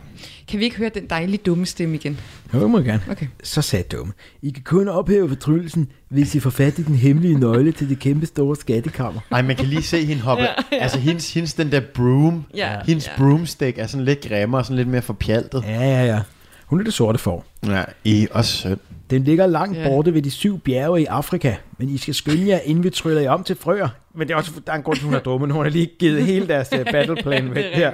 [0.48, 2.20] kan vi ikke høre den dejlige dumme stemme igen?
[2.54, 3.01] Jo, må jeg gerne.
[3.12, 3.28] Okay.
[3.43, 4.14] Så sagde dumme.
[4.41, 7.99] I kan kun ophæve fortryllelsen, hvis I får fat i den hemmelige nøgle til det
[7.99, 9.22] kæmpe store skattekammer.
[9.32, 10.43] Ej, man kan lige se hende hoppe.
[10.47, 10.78] ja, ja.
[10.78, 13.12] Altså, hendes, hendes den der broom, Ja, hendes ja.
[13.18, 15.64] broomstick er sådan lidt grimmere og sådan lidt mere forpjaltet.
[15.68, 16.22] Ja, ja, ja.
[16.66, 17.45] Hun er det sorte for.
[17.66, 18.80] Ja, I er også sødt.
[19.10, 19.88] Den ligger langt ja.
[19.88, 23.22] borte ved de syv bjerge i Afrika, men I skal skynde jer, inden vi tryller
[23.22, 23.89] jer om til frøer.
[24.16, 25.51] Men det er også, der er en grund til, hun har drukket.
[25.51, 27.16] Hun har lige givet hele deres uh, battle
[27.56, 27.91] væk er her.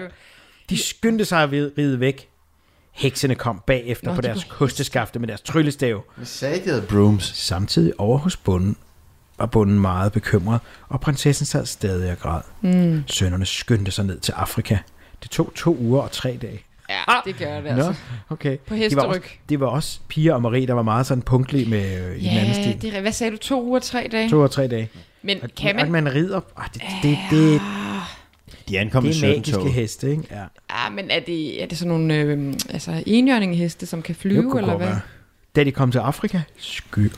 [0.70, 2.29] De skyndte sig at ride væk.
[3.00, 6.04] Heksene kom bagefter Nå, på de deres kosteskafte med deres tryllestav.
[6.24, 7.24] Sagde, brooms.
[7.36, 8.76] Samtidig over hos bunden
[9.38, 12.42] var bunden meget bekymret, og prinsessen sad stadig og græd.
[12.62, 13.04] Mm.
[13.08, 14.78] Sønnerne skyndte sig ned til Afrika.
[15.24, 16.62] Det tog to uger og tre dage.
[16.90, 16.96] Ja,
[17.26, 17.94] det gør det Nå, altså.
[18.30, 18.58] okay.
[18.58, 19.40] På De var, også, hesteryg.
[19.50, 22.38] de var også Pia og Marie, der var meget sådan punktlige med øh, i den
[22.38, 22.92] anden Ja, stil.
[22.92, 23.38] det hvad sagde du?
[23.38, 24.30] To uger, tre dage?
[24.30, 24.90] To og tre dage.
[25.22, 26.04] Men Og kan At man...
[26.04, 26.42] man rider...
[26.58, 27.62] Ah, det, det, det,
[28.70, 29.74] De ankom det er 17 magiske tog.
[29.74, 30.24] heste, ikke?
[30.32, 30.44] Ja.
[30.70, 34.78] Ah, men er det, er det sådan nogle øh, altså, enhjørningeheste, som kan flyve, eller
[34.78, 34.88] hvad?
[34.88, 35.00] være.
[35.56, 37.12] Da de kom til Afrika, sky.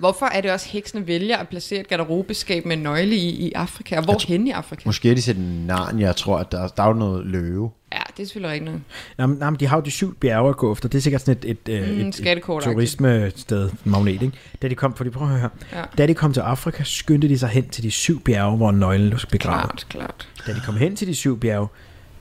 [0.00, 3.96] Hvorfor er det også, heksene vælger at placere et garderobeskab med nøgle i, i Afrika?
[3.96, 4.82] Og hvor hen i Afrika?
[4.86, 7.70] Måske er de set en narn, jeg tror, at der, der er jo noget løve.
[7.92, 8.72] Ja, det er selvfølgelig rigtigt.
[8.72, 8.80] nok.
[9.18, 10.88] Nå, men, nej, men de har jo de syv bjerge at gå efter.
[10.88, 14.32] Det er sikkert sådan et, et, Mm, mm, et, et turismested, magnet, ikke?
[14.62, 15.78] Da de kom, for de prøver at høre her.
[15.78, 15.84] Ja.
[15.98, 19.08] Da de kom til Afrika, skyndte de sig hen til de syv bjerge, hvor nøglen
[19.08, 19.70] lå begravet.
[19.70, 20.28] Klart, klart.
[20.46, 21.68] Da de kom hen til de syv bjerge,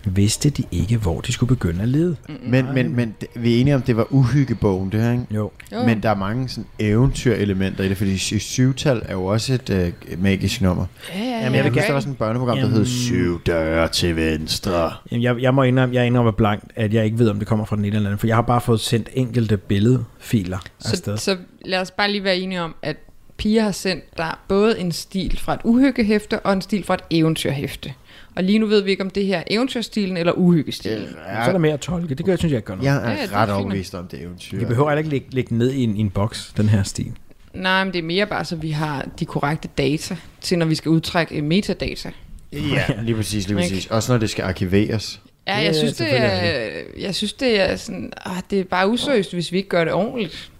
[0.05, 2.15] vidste de ikke, hvor de skulle begynde at lede.
[2.43, 5.23] Men, men, men vi er enige om, det var uhyggebogen, det her, ikke?
[5.31, 5.51] Jo.
[5.71, 5.83] Jo.
[5.85, 9.69] Men der er mange sådan eventyrelementer i det, fordi sy- syvtal er jo også et
[9.69, 10.85] øh, magisk nummer.
[11.15, 12.85] Ja, ja, Jamen, ja, jeg vil kan huske, der var sådan et børneprogram, der hed
[12.85, 14.91] Syv døre til venstre.
[15.11, 17.65] Jamen, Jeg, jeg må indrømme, jeg indrømmer blankt, at jeg ikke ved, om det kommer
[17.65, 21.17] fra den ene eller anden, for jeg har bare fået sendt enkelte billedfiler afsted.
[21.17, 22.95] så, så lad os bare lige være enige om, at
[23.37, 27.01] Pia har sendt dig både en stil fra et uhyggehæfte og en stil fra et
[27.11, 27.93] eventyrhæfte.
[28.39, 31.07] Og lige nu ved vi ikke, om det her er eventyrstilen eller uhyggestilen.
[31.07, 32.15] Så er der mere at tolke.
[32.15, 32.85] Det kan jeg synes, jeg gør noget.
[32.85, 34.59] Jeg Ja, er det er ret overbevist om det eventyr.
[34.59, 37.11] Vi behøver heller ikke lægge, ned i en, i en boks, den her stil.
[37.53, 40.75] Nej, men det er mere bare, så vi har de korrekte data til, når vi
[40.75, 42.11] skal udtrække eh, metadata.
[42.51, 43.73] Ja, lige præcis, lige Ikke?
[43.75, 43.91] præcis.
[43.91, 45.21] Også når det skal arkiveres.
[45.47, 48.89] Ja, jeg er synes, det er, jeg synes, det er sådan, ah, det er bare
[48.89, 50.51] useriøst, hvis vi ikke gør det ordentligt.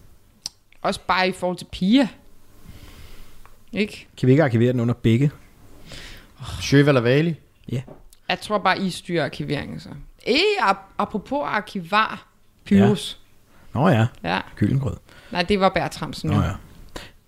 [0.82, 2.08] Også bare i forhold til Pia.
[3.74, 4.08] Ikke?
[4.18, 5.32] Kan vi ikke arkivere den under begge?
[6.62, 7.36] Sjøv eller Vali?
[8.30, 9.90] Jeg tror bare, I styrer arkiveringen så.
[10.60, 12.28] Ap- apropos arkivar,
[12.66, 13.20] Pyrus.
[13.74, 14.06] Nå ja, Ja.
[14.36, 14.40] ja.
[14.58, 14.96] Gyllengrød.
[15.32, 16.30] Nej, det var Bertramsen.
[16.30, 16.52] Nå ja.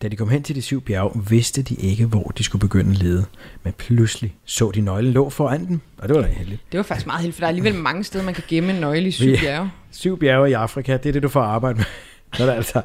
[0.02, 2.92] Da de kom hen til de syv bjerge, vidste de ikke, hvor de skulle begynde
[2.92, 3.26] at lede.
[3.64, 6.62] Men pludselig så de nøglen lå foran dem, og det var da heldigt.
[6.72, 8.82] Det var faktisk meget heldigt, for der er alligevel mange steder, man kan gemme en
[8.82, 9.40] nøgle i syv Ja.
[9.42, 9.72] bjerge.
[9.92, 11.86] Syv bjerge i Afrika, det er det, du får arbejde med.
[12.34, 12.82] Så er det altså,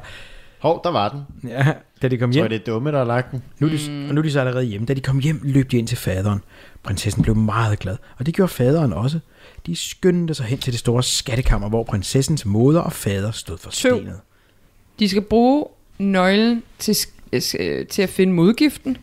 [0.59, 1.49] Hov, der var den.
[1.49, 3.43] ja, da de kom Så hjem, er det dumme, der har lagt den.
[3.59, 4.85] nu er de, og nu er de så allerede hjemme.
[4.87, 6.39] Da de kom hjem, løb de ind til faderen.
[6.83, 9.19] Prinsessen blev meget glad, og det gjorde faderen også.
[9.65, 13.71] De skyndte sig hen til det store skattekammer, hvor prinsessens moder og fader stod for
[13.71, 14.19] stenet.
[14.99, 15.65] De skal bruge
[15.97, 16.95] nøglen til,
[17.59, 18.97] øh, til at finde modgiften.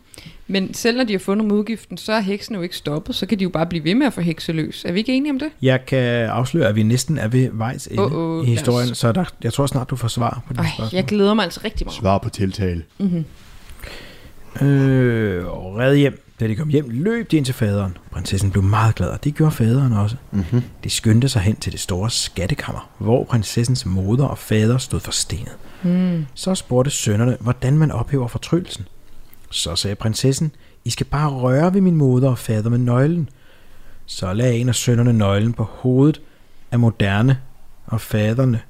[0.46, 3.14] Men selv når de har fundet modgiften, så er heksen jo ikke stoppet.
[3.14, 4.84] Så kan de jo bare blive ved med at få hekseløs.
[4.84, 5.48] Er vi ikke enige om det?
[5.62, 8.98] Jeg kan afsløre, at vi næsten er ved vejs ende Åh, åh, i historien, os-
[8.98, 10.96] så der, jeg tror snart, du får svar på det Ej, spørgsmål.
[10.96, 11.96] jeg glæder mig altså rigtig meget.
[11.96, 12.82] Svar på tiltale.
[14.62, 16.20] Øh, og redde hjem.
[16.40, 17.96] Da de kom hjem, løb de ind til faderen.
[18.12, 20.16] Prinsessen blev meget glad, og det gjorde faderen også.
[20.32, 20.62] Mm-hmm.
[20.84, 25.12] De skyndte sig hen til det store skattekammer, hvor prinsessens moder og fader stod for
[25.12, 25.52] stenet.
[25.82, 26.26] Mm.
[26.34, 28.84] Så spurgte sønnerne, hvordan man ophæver fortryllelsen.
[29.54, 30.52] Så sagde prinsessen,
[30.84, 33.28] I skal bare røre ved min moder og fader med nøglen.
[34.06, 36.20] Så lagde en af sønnerne nøglen på hovedet
[36.70, 37.38] af moderne
[37.86, 38.60] og faderne.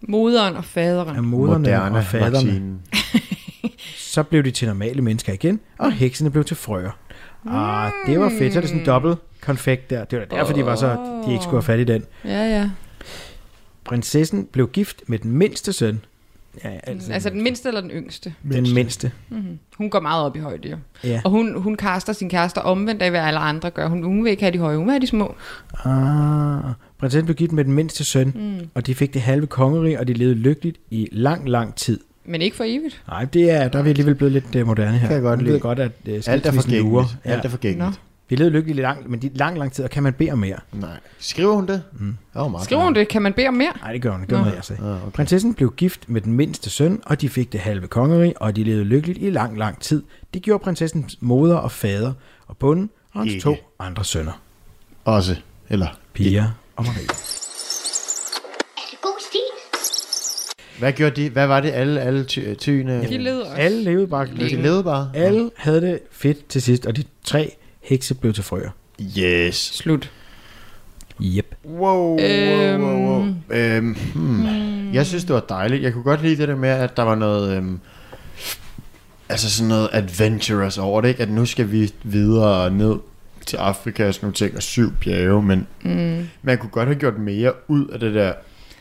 [0.00, 1.16] Moderen og faderen.
[1.16, 2.78] Af moderne Moderne og faderne.
[3.96, 6.90] Så blev de til normale mennesker igen, og heksene blev til frøer.
[7.48, 8.52] Ah, det var fedt.
[8.52, 10.04] Så er det sådan en dobbelt konfekt der.
[10.04, 12.04] Det var derfor, de var så, de ikke skulle have fat i den.
[12.24, 12.70] Ja, ja.
[13.84, 16.00] Prinsessen blev gift med den mindste søn.
[16.64, 18.34] Ja, altså, Altså den mindste eller den yngste?
[18.52, 19.12] den mindste.
[19.28, 19.58] Mm-hmm.
[19.78, 20.76] Hun går meget op i højde, jo.
[21.04, 21.20] Ja.
[21.24, 23.88] Og hun, hun kaster sin kærester omvendt af, hvad alle andre gør.
[23.88, 25.34] Hun, hun vil ikke have de høje, hun vil have de små.
[25.84, 26.62] Ah,
[26.98, 28.68] prinsessen blev gift med den mindste søn, Mm.
[28.74, 32.00] og de fik det halve kongerige, og de levede lykkeligt i lang, lang tid.
[32.26, 33.02] Men ikke for evigt.
[33.08, 35.06] Nej, det er, der er vi alligevel blevet lidt uh, moderne her.
[35.06, 35.58] Kan jeg godt lide.
[35.60, 37.16] godt, at uh, Alt er forgængeligt.
[37.24, 38.00] Alt er forgængeligt.
[38.28, 40.38] Vi levede lykkeligt i lang, men de lang, lang tid, og kan man bede om
[40.38, 40.56] mere?
[40.72, 40.90] Nej.
[41.18, 41.82] Skriver hun det?
[41.92, 42.16] Mm.
[42.34, 43.08] Oh, meget Skriver hun det?
[43.08, 43.72] Kan man bede om mere?
[43.82, 44.20] Nej, det gør hun.
[44.20, 44.82] Det gør hun, jeg sagde.
[44.82, 45.10] Ah, okay.
[45.12, 48.64] Prinsessen blev gift med den mindste søn, og de fik det halve kongerige, og de
[48.64, 50.02] levede lykkeligt i lang, lang tid.
[50.34, 52.12] Det gjorde prinsessens moder og fader,
[52.46, 53.42] og bunden og hans Ikke.
[53.42, 54.42] to andre sønner,
[55.04, 55.36] Også.
[55.68, 55.86] Eller.
[56.12, 57.04] Pia og Marie.
[58.76, 59.40] Er det god stil?
[60.78, 61.30] Hvad gjorde de?
[61.30, 63.06] Hvad var det, alle, alle ty- tyene?
[63.08, 63.52] De leder også.
[63.62, 65.10] Alle levede bare De levede bare?
[65.14, 68.70] Alle havde det fedt til sidst, og de tre hekse blev til frøer.
[69.18, 69.54] Yes.
[69.56, 70.10] Slut.
[71.22, 71.54] Yep.
[71.64, 73.26] Wow, wow, wow, wow.
[73.50, 74.94] Øhm, hmm.
[74.94, 75.82] Jeg synes, det var dejligt.
[75.82, 77.56] Jeg kunne godt lide det der med, at der var noget...
[77.56, 77.80] Øhm,
[79.28, 81.22] altså sådan noget adventurous over det, ikke?
[81.22, 82.96] At nu skal vi videre ned
[83.46, 86.28] til Afrika og sådan nogle ting, og syv bjerge, men Mm.
[86.42, 88.32] man kunne godt have gjort mere ud af det der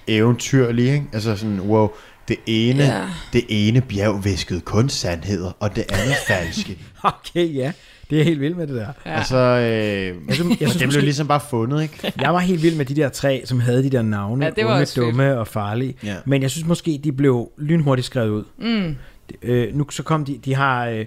[0.08, 1.06] eventyrlige, ikke?
[1.14, 1.90] Altså sådan, wow,
[2.28, 3.02] det ene, Ja.
[3.34, 6.78] det ene bjerg viskede kun sandheder, og det andet falske.
[7.04, 7.72] Okay, ja.
[8.14, 8.88] Det er helt vildt med det der.
[9.06, 9.20] Ja.
[9.20, 12.14] Og så, øh, Jeg synes, jeg synes det blev ligesom bare fundet, ikke?
[12.22, 14.46] jeg var helt vild med de der tre, som havde de der navne.
[14.46, 14.96] Ja, det var unge, fedt.
[14.96, 15.96] dumme og farlige.
[16.04, 16.16] Ja.
[16.26, 18.44] Men jeg synes måske, de blev lynhurtigt skrevet ud.
[18.58, 18.96] Mm.
[19.42, 21.06] Øh, nu så kom de, de har øh,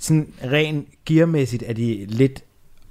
[0.00, 2.42] sådan ren gearmæssigt er de lidt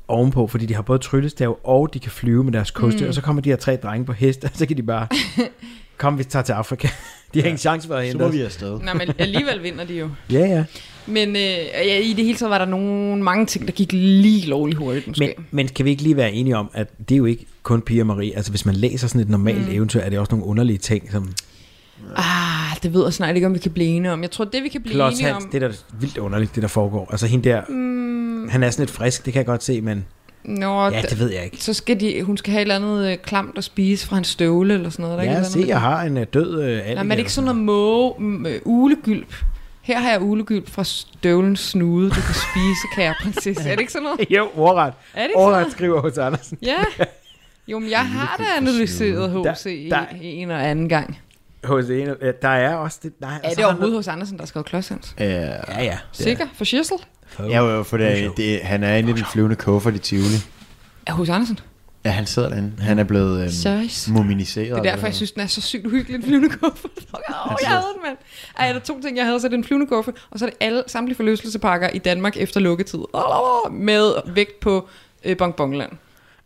[0.07, 3.07] ovenpå, fordi de har både tryllestav og de kan flyve med deres koste, Mm.
[3.07, 5.07] og så kommer de her tre drenge på hest, og så kan de bare,
[5.97, 6.87] kom vi tager til Afrika.
[7.33, 8.33] De har ingen chance for at Så hente må os.
[8.35, 8.71] vi afsted.
[8.79, 10.09] Nå, men alligevel vinder de jo.
[10.31, 10.63] Ja, ja.
[11.07, 14.47] Men øh, ja, i det hele taget var der nogle, mange ting, der gik lige
[14.47, 15.33] lovligt hurtigt måske.
[15.37, 17.81] Men, men kan vi ikke lige være enige om, at det er jo ikke kun
[17.81, 18.35] Pia og Marie.
[18.35, 19.75] Altså hvis man læser sådan et normalt mm.
[19.75, 21.29] eventyr, er det også nogle underlige ting, som
[22.15, 24.21] Ah, det ved jeg snart ikke, om vi kan blive enige om.
[24.21, 25.51] Jeg tror, det vi kan blive Klods enige Hans, om...
[25.51, 27.07] det er da vildt underligt, det der foregår.
[27.11, 30.05] Altså hende der, Mm, han er sådan lidt frisk, det kan jeg godt se, men
[30.43, 31.63] nå, ja, det ved jeg ikke.
[31.63, 34.23] så skal de, hun skal have et eller andet øh, klamt at spise fra en
[34.23, 35.17] støvle eller sådan noget.
[35.17, 37.19] Der er Ja, ikke se, jeg har en øh, død øh, Nej, men er det
[37.19, 38.13] ikke sådan noget måge,
[38.49, 39.35] øh, ulegylp?
[39.83, 43.63] Her har jeg ulegylp fra støvlens snude, du kan spise, kære prinsesse.
[43.69, 44.25] Er det ikke sådan noget?
[44.29, 44.93] Jo, ordret.
[45.13, 46.57] Er det ikke Ordret skriver hos Andersen.
[46.61, 46.75] Ja.
[47.67, 49.65] Jo, men jeg har da analyseret H.C.
[50.21, 51.19] en og anden gang.
[51.63, 53.13] Hos en, øh, der er også det.
[53.21, 55.15] Nej, Er det overhovedet hos Andersen, der har skrevet Klodshands?
[55.19, 55.97] Ja, Ja, ja.
[56.11, 56.47] Sikker?
[56.53, 56.97] For Schissel?
[57.39, 60.35] ja jo, for det, det, han er inde i den flyvende kuffert i Tivoli.
[61.05, 61.59] Er hos Andersen?
[62.05, 62.73] Ja, han sidder derinde.
[62.79, 64.09] Han er blevet øhm, Seriøst?
[64.09, 64.69] muminiseret.
[64.69, 66.91] Det er derfor, jeg synes, den er så sygt uhyggelig, en flyvende kuffert.
[67.13, 68.17] Åh, jeg havde den, mand.
[68.59, 69.39] Ej, der er to ting, jeg havde.
[69.39, 72.37] Så er det en flyvende kuffert, og så er det alle samtlige forlystelsespakker i Danmark
[72.37, 72.99] efter lukketid.
[73.71, 74.87] Med vægt på
[75.23, 75.91] øh, Bongbongland.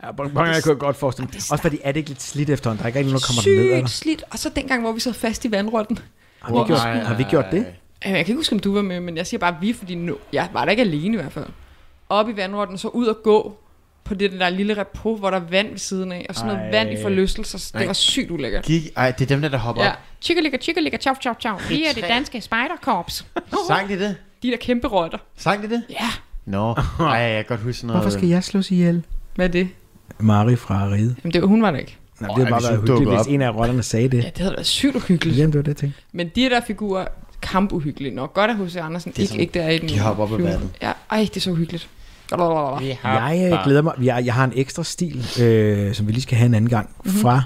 [0.03, 1.41] Ja, bonbon, jeg kunne godt forestille mig.
[1.51, 2.77] Også fordi er det ikke lidt slidt efterhånden.
[2.79, 3.89] Der er ikke rigtig nogen, der kommer ned Sygt dig.
[3.89, 4.23] slidt.
[4.31, 5.99] Og så dengang, hvor vi sad fast i vandrotten.
[6.39, 7.57] Har vi, gjort, har vi gjort det?
[7.57, 7.65] Øh,
[8.05, 10.15] Jeg kan ikke huske, om du var med, men jeg siger bare vi, fordi nu,
[10.33, 11.45] jeg var der ikke alene i hvert fald.
[12.09, 13.57] Op i vandrotten, så ud og gå
[14.07, 16.63] på det der lille repo, hvor der er vand ved siden af, og sådan noget
[16.65, 16.71] Ej.
[16.71, 17.57] vand i forlystelser.
[17.73, 17.85] Det Ej.
[17.87, 18.63] var sygt ulækkert.
[18.65, 19.89] Gik, ej, det er dem der, der hopper Ja.
[19.89, 19.95] op.
[20.21, 21.57] Chickalika, chickalika, chow, chow, chow.
[21.69, 23.25] Vi er det danske spejderkorps.
[23.67, 24.15] Sang de det?
[24.43, 25.17] De der kæmpe rotter.
[25.37, 25.83] Sang de det?
[25.89, 26.09] Ja.
[26.45, 28.01] Nå, ej, jeg kan godt huske noget.
[28.01, 29.03] Hvorfor skal jeg slås ihjel?
[29.35, 29.69] Hvad er det?
[30.19, 31.15] Mari fra Ride.
[31.23, 31.97] Jamen, det var, hun var der ikke.
[32.19, 34.17] Nej, det havde bare været hyggeligt, hvis en af rotterne sagde det.
[34.23, 35.37] Ja, det havde været sygt uhyggeligt.
[35.37, 36.01] Jamen, det var det, jeg tænkte.
[36.11, 37.05] Men de der figurer,
[37.41, 38.33] kampuhyggelige nok.
[38.33, 38.75] Godt at H.C.
[38.75, 39.89] Andersen Det er ikke, sådan, ikke der i den.
[39.89, 40.69] de hopper op flyvende- vandet.
[40.81, 41.87] Ja, ej, det er så uhyggeligt.
[43.03, 43.93] Jeg øh, glæder mig.
[44.03, 46.89] Jeg, jeg har en ekstra stil, øh, som vi lige skal have en anden gang,
[46.89, 47.07] Mhm.
[47.07, 47.21] mm-hmm.
[47.21, 47.43] fra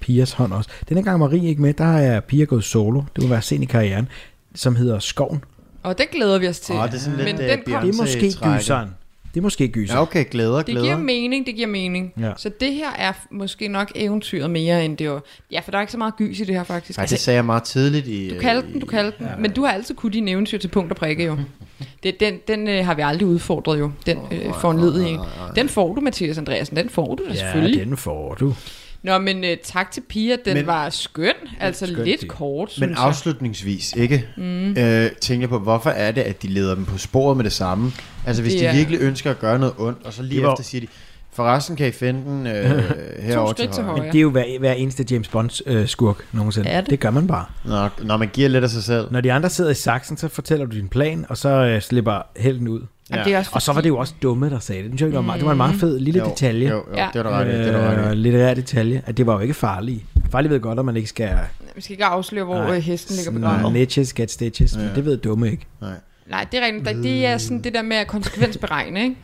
[0.00, 0.70] Pias hånd også.
[0.88, 3.02] Denne gang Marie ikke med, der er Pia gået solo.
[3.16, 4.08] Det må være sent i karrieren.
[4.54, 5.44] Som hedder Skoven.
[5.82, 6.74] Og den glæder vi os til.
[6.74, 8.90] Åh, det er sådan Men lidt, den øh, kom- Det er måske gyseren.
[9.34, 9.96] Det er måske gyseren.
[9.98, 10.82] Ja, okay, glæder, Det glæder.
[10.86, 12.12] giver mening, det giver mening.
[12.20, 12.32] Ja.
[12.36, 15.22] Så det her er måske nok eventyret mere, end det var...
[15.52, 16.98] Ja, for der er ikke så meget gys i det her, faktisk.
[16.98, 18.30] Nej, det sagde jeg meget tidligt i...
[18.34, 19.26] du kaldte den, du kaldte den.
[19.38, 21.36] Men du har altid kunnet dine eventyr til punkt og prikke, jo.
[22.02, 23.90] Det, den den øh, har vi aldrig udfordret, jo.
[24.06, 25.18] Den øh, foranledige.
[25.56, 26.76] Den får du, Mathias Andreasen.
[26.76, 27.86] Den får du da Ja, selvfølgelig.
[27.86, 28.54] den får du.
[29.02, 30.32] Nå, men øh, tak til Pia.
[30.32, 31.32] Den Men- men, var skøn.
[31.60, 32.28] Altså skøn, lidt det.
[32.28, 34.26] kort, Men synes afslutningsvis, ikke?
[34.36, 34.70] Mm.
[34.76, 37.52] Øh, tænker jeg på, hvorfor er det, at de leder dem på sporet med det
[37.52, 37.92] samme?
[38.26, 40.64] Altså, hvis Det de virkelig ønsker at gøre noget ondt, og så lige var- efter
[40.64, 40.86] siger de,
[41.32, 42.82] forresten kan I finde den øh,
[43.26, 44.06] herovre til Men højre.
[44.06, 46.68] det er jo hver, hver eneste James Bond øh, skurk nogensinde.
[46.68, 46.90] Er det?
[46.90, 47.44] det gør man bare.
[47.64, 49.06] Nå, når man giver lidt af sig selv.
[49.10, 52.22] Når de andre sidder i saksen, så fortæller du din plan, og så øh, slipper
[52.36, 52.80] helten ud.
[53.10, 54.92] Jamen, det er også Og så var det jo også dumme, der sagde det.
[54.92, 56.68] Det, jeg, det, var, meget, det var en meget fed lille jo, detalje.
[56.68, 57.08] Jo, jo, Ja.
[57.12, 59.38] det var der ret i, det var der Øh, litterær detalje, at det var jo
[59.38, 60.04] ikke farligt.
[60.30, 61.38] Farligt ved godt, at man ikke skal
[61.74, 62.76] Vi skal ikke afsløre, hvor Nej.
[62.76, 63.72] øh, hesten ligger begravet.
[63.72, 64.76] Netches, get stitches.
[64.76, 64.82] Ja.
[64.82, 64.94] Ja.
[64.94, 65.66] Det ved dumme ikke.
[65.80, 65.92] Nej.
[66.26, 66.84] Nej, det er rigtigt.
[66.84, 69.16] Der- Det er sådan det der med at konsekvensberegne, ikke?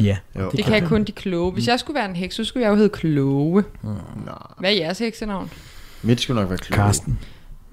[0.00, 0.16] Ja.
[0.38, 0.50] Jo.
[0.56, 1.52] Det kan kun de kloge.
[1.52, 3.64] Hvis jeg skulle være en heks, så skulle jeg jo hedde Kloge.
[3.82, 3.90] Nå,
[4.58, 5.50] Hvad er jeres heksenavn?
[6.02, 6.76] mit skulle nok være klog.
[6.76, 7.18] Karsten.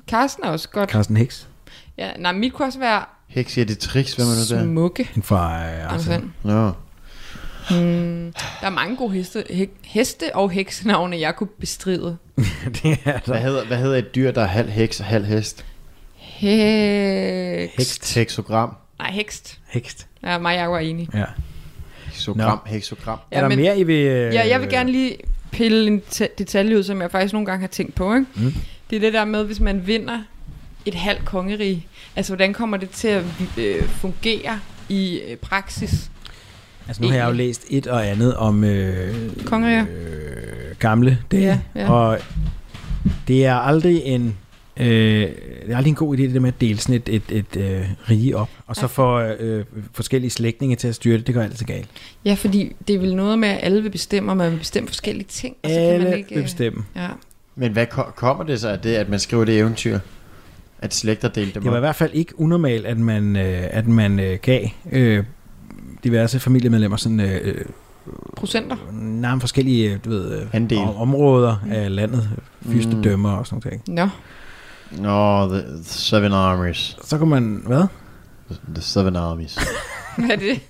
[0.07, 0.89] Karsten er også godt.
[0.89, 1.47] Karsten Hicks.
[1.97, 4.63] Ja, nej, mit kunne også være Heks, ja, det er tricks, hvad man nu der?
[4.63, 5.09] Smukke.
[5.15, 5.63] En fra
[6.15, 6.21] øh.
[6.43, 6.71] Nå.
[7.69, 12.17] Hmm, der er mange gode heste, he, heste og heksenavne, jeg kunne bestride.
[12.83, 13.37] det er Hvad der.
[13.37, 15.65] hedder, hvad hedder et dyr, der er halv heks og halv hest?
[16.15, 18.15] Hekst.
[18.15, 18.75] Heksogram.
[18.99, 19.59] Nej, hekst.
[19.67, 20.07] Hekst.
[20.23, 21.09] Ja, mig og jeg var enige.
[21.13, 21.23] Ja.
[22.05, 23.19] Heksogram, heksogram.
[23.31, 24.05] er der men- mere, I vil...
[24.05, 25.17] Øh, Ja, jeg vil gerne lige
[25.51, 26.01] pille en
[26.37, 28.13] detalje ud, som jeg faktisk nogle gange har tænkt på.
[28.13, 28.25] Ikke?
[28.35, 28.53] Mm.
[28.89, 30.19] Det er det der med, hvis man vinder
[30.87, 31.85] et halvt kongerige.
[32.15, 33.23] Altså, hvordan kommer det til at
[33.57, 34.59] øh, fungere
[34.89, 36.11] i øh, praksis?
[36.87, 39.15] Altså, nu har jeg jo læst et og andet om øh,
[39.45, 39.85] Kongeriger?
[39.89, 41.61] øh, gamle dage.
[41.75, 41.91] Ja, ja.
[41.91, 42.19] Og
[43.27, 44.37] det er aldrig en...
[44.79, 47.21] Øh, det er aldrig en god idé, det der med at dele sådan et, et,
[47.29, 48.87] et øh, rige op, og så Ja.
[48.87, 51.27] få øh, forskellige slægtninge til at styre det.
[51.27, 51.87] Det går altid galt.
[52.25, 54.87] Ja, fordi det er vel noget med, at alle vil bestemme, og man vil bestemme
[54.89, 55.55] forskellige ting.
[55.63, 56.85] Og så kan Alle man ikke, vil bestemme.
[56.95, 57.07] Ja.
[57.55, 59.99] Men hvad ko- kommer det så af det, at man skriver det eventyr?
[60.79, 63.87] At slægter delte dem Det var i hvert fald ikke unormalt, at man, øh, at
[63.87, 65.23] man øh, gav øh,
[66.03, 67.19] diverse familiemedlemmer sådan...
[67.19, 67.65] Øh,
[68.35, 68.75] Procenter.
[68.93, 70.77] nærmere forskellige øh, du ved, øh, Andel.
[70.77, 72.29] om- områder af landet,
[72.69, 73.87] fyrstedømmer og sådan noget.
[73.87, 74.09] Nå.
[75.03, 76.97] Nå, the, the Seven Armies.
[77.03, 77.83] Så kan man, hvad?
[78.73, 79.57] The Seven Armies.
[80.17, 80.61] Hvad er det?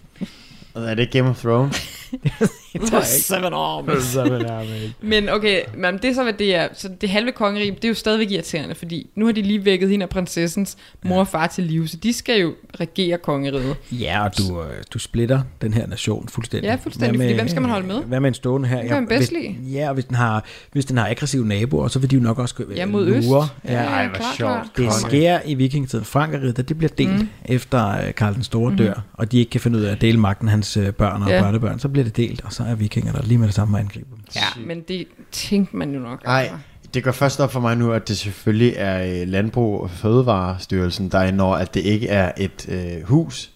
[0.75, 2.09] Er det Game of Thrones?
[3.03, 4.03] Seven armies.
[4.03, 5.09] Så vil jeg med.
[5.09, 6.67] Men okay, men det er så, hvad det er.
[6.73, 9.89] Så det halve kongerige, det er jo stadigvæk irriterende, fordi nu har de lige vækket
[9.89, 13.75] hende af prinsessens mor og far til live, så de skal jo regere kongeriget.
[13.91, 16.67] Ja, og du, øh, du splitter den her nation fuldstændig.
[16.69, 18.03] Ja, fuldstændig, fordi hvem skal man holde med?
[18.03, 18.81] Hvad med en stående her?
[18.81, 19.55] kan man bedst lide.
[19.73, 22.39] Ja, og hvis den, har, hvis den har aggressive naboer, så vil de jo nok
[22.39, 23.27] også gå Ja, mod øst.
[23.27, 23.47] lure.
[23.65, 24.77] Ja, Ej, hvor sjovt.
[24.77, 26.05] Det sker i vikingetiden.
[26.05, 27.15] Frankrig, da det bliver delt Mm.
[27.17, 27.27] mm.
[27.45, 29.01] efter øh, Karl den Store dør, Mhm.
[29.13, 31.35] og de ikke kan finde ud af at dele magten, hans øh, børn og Ja.
[31.35, 31.41] ja.
[31.41, 34.15] børnebørn, så bliver det delt, og så er vikinger der lige med det samme angriber
[34.15, 34.23] dem.
[34.35, 36.23] Ja, men det tænkte man jo nok.
[36.25, 36.51] Nej,
[36.93, 41.09] det går først op for mig nu, at det selvfølgelig er øh, Landbrug og Fødevarestyrelsen,
[41.09, 43.51] der er når, at det ikke er et øh, hus.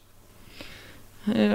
[1.36, 1.50] Øh,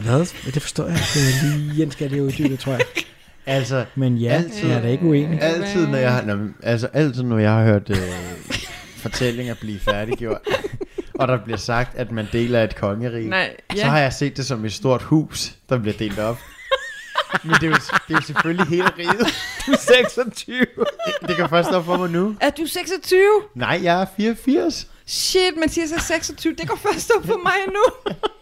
[0.00, 0.50] Hvad?
[0.52, 1.56] Det forstår jeg ikke.
[1.58, 2.80] Lige Jens skal det jo uddybet, tror jeg.
[3.48, 4.68] Altså, Men ja, Altid.
[4.68, 5.42] jeg er da ikke uenig.
[5.42, 7.96] altid når jeg har, nå, altså, altid når jeg har hørt øh,
[9.02, 10.38] fortællinger blive færdiggjort,
[11.14, 14.46] og der bliver sagt, at man deler et kongerige, nej, så har jeg set det
[14.46, 16.38] som et stort hus, der bliver delt op.
[17.42, 19.26] Men det er, jo, det er jo selvfølgelig hele riget.
[19.66, 20.66] Du er 26.
[21.28, 22.36] Det kan først op for mig nu.
[22.40, 23.20] Er du 26?
[23.54, 24.86] Nej, jeg er 84.
[25.06, 26.54] Shit, man siger så 26.
[26.54, 27.84] Det går først op for mig nu.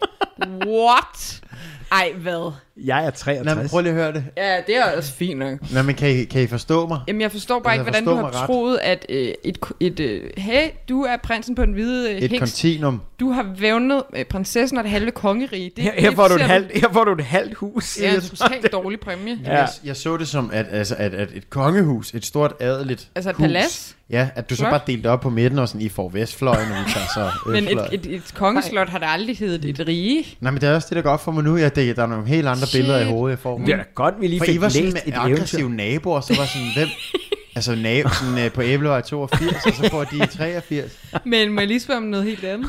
[0.81, 1.41] What?
[1.91, 2.51] Ej, hvad?
[2.83, 3.45] Jeg er 63.
[3.55, 4.23] Nå, men prøv lige at høre det.
[4.37, 5.71] Ja, det er også fint nok.
[5.73, 6.99] Nå, men kan I, kan I forstå mig?
[7.07, 8.45] Jamen, jeg forstår bare Altså, ikke, hvordan du har ret.
[8.47, 12.29] troet, at øh, et, et øh, hey, du er prinsen på den hvide øh, Et
[12.31, 12.39] heks.
[12.39, 13.01] kontinuum.
[13.19, 15.71] Du har vævnet øh, prinsessen og det halve kongerige.
[15.75, 17.99] Det, her, her, det får du et halvt, her får du et halvt hus.
[18.01, 19.39] Ja, en totalt dårlig præmie.
[19.45, 19.51] Ja.
[19.57, 23.29] Jeg, jeg så det som, at, altså, at, at et kongehus, et stort adeligt Altså
[23.29, 23.95] et hus, palads.
[24.09, 24.71] Ja, at du så Flot.
[24.71, 27.63] bare delte op på midten, og sådan, I får vestfløjen, og vi tager så Men
[27.63, 27.93] østfløjen.
[27.93, 30.25] et, et, et kongeslot har der aldrig heddet et rige.
[30.39, 31.57] Nej, men det er også det, der går op for mig nu.
[31.57, 32.79] Jeg, det, der er nogle helt andre Shit.
[32.81, 33.57] billeder i hovedet, jeg får.
[33.57, 35.75] Det er da godt, vi lige For fik I var sådan med et aggressive eventyr.
[35.77, 36.87] naboer, så var sådan, hvem...
[37.57, 40.99] Altså nabo, sådan, uh, på Æblevej 82, og så får de 83.
[41.25, 42.67] Men må jeg lige spørge om noget helt andet?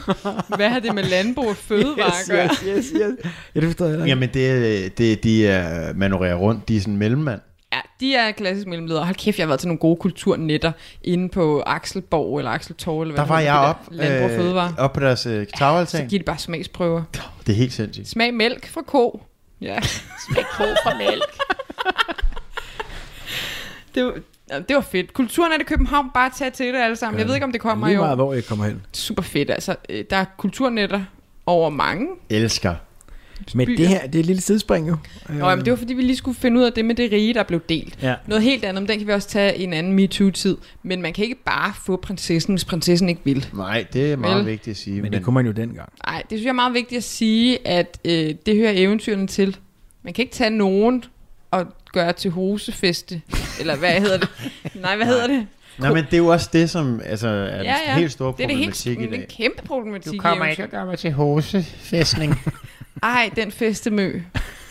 [0.56, 2.44] Hvad har det med landbrug og fødevare at gøre?
[2.44, 3.00] yes, yes, yes.
[3.54, 4.06] Ja, det forstår jeg ikke.
[4.08, 6.68] Jamen, det, det, de er manøvrerer rundt.
[6.68, 7.40] De er sådan mellemmand.
[7.72, 9.04] Ja, de er klassisk mellemledere.
[9.04, 10.72] Hold kæft, jeg har været til nogle gode kulturnetter
[11.02, 14.74] inde på Axelborg eller Axeltorv, eller hvad Der var jeg op, der fødevare.
[14.78, 16.08] op på deres øh, Så tagaltang.
[16.08, 17.02] giver de bare smagsprøver.
[17.46, 18.08] Det er helt sindssygt.
[18.08, 19.22] Smag mælk fra ko.
[19.60, 19.80] Ja.
[20.28, 21.22] Smag ko fra mælk.
[23.94, 24.12] det, var,
[24.50, 25.12] ja, det var fedt.
[25.12, 26.10] Kulturen er det København.
[26.14, 27.18] Bare tag til det alle sammen.
[27.20, 28.16] Jeg ved ikke, om det kommer i Lige meget, år.
[28.16, 28.82] hvor jeg kommer hen.
[28.92, 29.50] Super fedt.
[29.50, 31.04] Altså, øh, der er kulturnetter
[31.46, 32.08] over mange.
[32.30, 32.74] Elsker.
[33.54, 33.76] Men Byer.
[33.76, 34.96] det her, det er et lille sidespring jo.
[35.28, 37.34] Nå, jamen, det var fordi, vi lige skulle finde ud af det med det rige,
[37.34, 37.98] der blev delt.
[38.02, 38.14] Ja.
[38.26, 40.56] Noget helt andet, men den kan vi også tage i en anden MeToo-tid.
[40.82, 43.46] Men man kan ikke bare få prinsessen, hvis prinsessen ikke vil.
[43.54, 44.46] Nej, det er meget Vel.
[44.46, 45.02] vigtigt at sige.
[45.02, 45.88] Men det kunne man jo dengang.
[46.06, 49.56] Nej, det synes jeg er meget vigtigt at sige, at øh, det hører eventyrene til.
[50.02, 51.04] Man kan ikke tage nogen
[51.50, 53.20] og gøre til hosefeste.
[53.60, 54.28] Eller hvad hedder det?
[54.82, 55.46] Nej, hvad hedder det?
[55.78, 57.74] Nej, men det er jo også det, som altså, er Ja, ja.
[57.90, 59.20] den helt store Det er det helt problematik i det er dag.
[59.20, 60.14] en kæmpe problematik.
[60.14, 60.66] i at eventyr.
[60.66, 62.34] gøre mig til hosefæstning.
[63.02, 64.20] Ej, den festemø.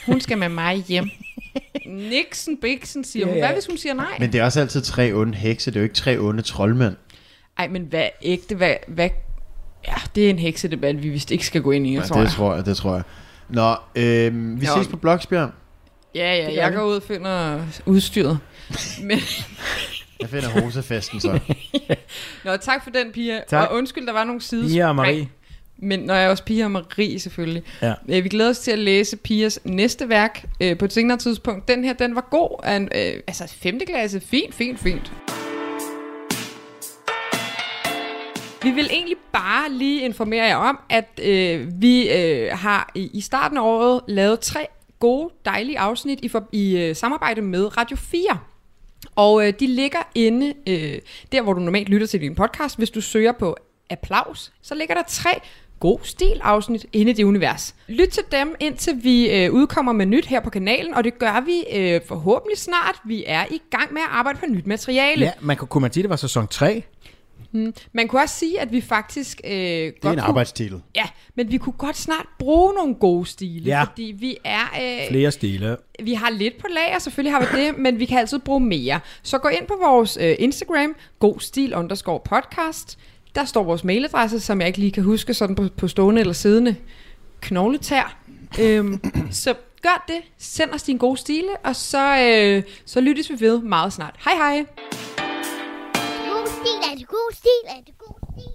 [0.05, 1.09] Hun skal med mig hjem.
[1.85, 3.41] Nixon Bixen siger Ja, hun.
[3.41, 4.17] Hvad hvis hun siger nej?
[4.19, 6.95] men det er også altid tre onde hekse, det er jo ikke tre onde troldmænd.
[7.57, 8.55] Ej, men hvad ægte?
[8.55, 9.09] Hvad, hvad?
[9.87, 12.23] Ja, det er en heksedebat, vi vist ikke skal gå ind i, Ja, tror det
[12.23, 12.31] jeg.
[12.31, 13.03] tror jeg, det tror jeg.
[13.49, 14.71] Nå, øhm, vi Nå.
[14.77, 15.51] ses på Bloksbjerg.
[16.15, 18.39] Ja, ja, jeg går ud og finder udstyret.
[19.01, 19.19] Men,
[20.21, 21.39] Jeg finder hosefesten så.
[22.45, 23.39] nå, tak for den, Pia.
[23.47, 23.69] Tak.
[23.69, 24.71] Og undskyld, der var nogle sides.
[24.71, 25.27] Pia og Marie.
[25.77, 27.63] Men når jeg er også Pia og Marie selvfølgelig.
[27.81, 27.93] Ja.
[28.09, 31.67] Øh, vi glæder os til at læse Pias næste værk øh, på et senere tidspunkt.
[31.67, 32.59] Den her, den var god.
[32.63, 33.79] Af en, øh, altså 5.
[33.87, 34.19] klasse.
[34.19, 35.11] Fint, fint, fint.
[38.63, 43.21] Vi vil egentlig bare lige informere jer om, at øh, vi øh, har i, i
[43.21, 44.67] starten af året lavet tre
[44.99, 48.39] gode, dejlige afsnit i, for, i øh, samarbejde med Radio 4.
[49.15, 50.99] Og øh, de ligger inde øh,
[51.31, 52.77] der, hvor du normalt lytter til din podcast.
[52.77, 53.57] Hvis du søger på
[53.89, 55.29] applaus, så ligger der tre
[55.85, 57.75] god stil afsnit inde i det univers.
[57.87, 61.43] Lyt til dem, indtil vi øh, udkommer med nyt her på kanalen, og det gør
[61.45, 62.95] vi øh, forhåbentlig snart.
[63.05, 65.25] Vi er i gang med at arbejde på nyt materiale.
[65.25, 66.83] Ja, man kunne, kunne man sige, det var sæson 3?
[67.93, 70.81] Man kunne også sige, at vi faktisk øh, Det er godt en kunne, arbejdstitel.
[70.95, 71.03] Ja,
[71.35, 73.83] men vi kunne godt snart bruge nogle gode stile, Ja.
[73.83, 74.61] fordi vi er...
[74.81, 75.77] Øh, Flere stile.
[76.03, 78.99] vi har lidt på lager, selvfølgelig har vi det, men vi kan altid bruge mere.
[79.23, 82.99] Så gå ind på vores øh, Instagram, god stil underscore podcast.
[83.35, 86.33] Der står vores mailadresse, som jeg ikke lige kan huske sådan på, på stående eller
[86.33, 86.75] siddende
[87.41, 88.17] knogletær.
[88.59, 90.21] Øhm, så gør det.
[90.37, 94.15] Send os din gode stile, og så, øh, så lyttes vi ved meget snart.
[94.25, 94.65] Hej hej!
[96.29, 98.51] God stil er det god stil er det god stil.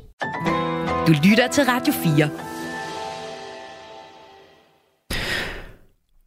[1.06, 2.30] Du lytter til Radio 4.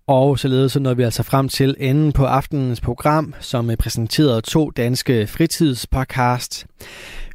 [0.08, 4.70] Og således så nåede vi altså frem til enden på aftenens program, som præsenterede to
[4.70, 6.66] danske fritidspodcast.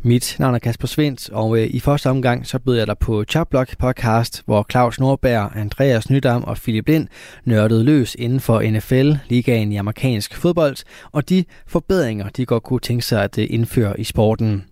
[0.03, 3.25] Mit navn er Kasper Svendt, og øh, i første omgang så bød jeg dig på
[3.25, 7.09] Chopblock podcast, hvor Claus Nordberg, Andreas Nydam og Philip Lind
[7.45, 10.77] nørdede løs inden for NFL, ligaen i amerikansk fodbold,
[11.13, 14.65] og de forbedringer, de godt kunne tænke sig at øh, indføre i sporten.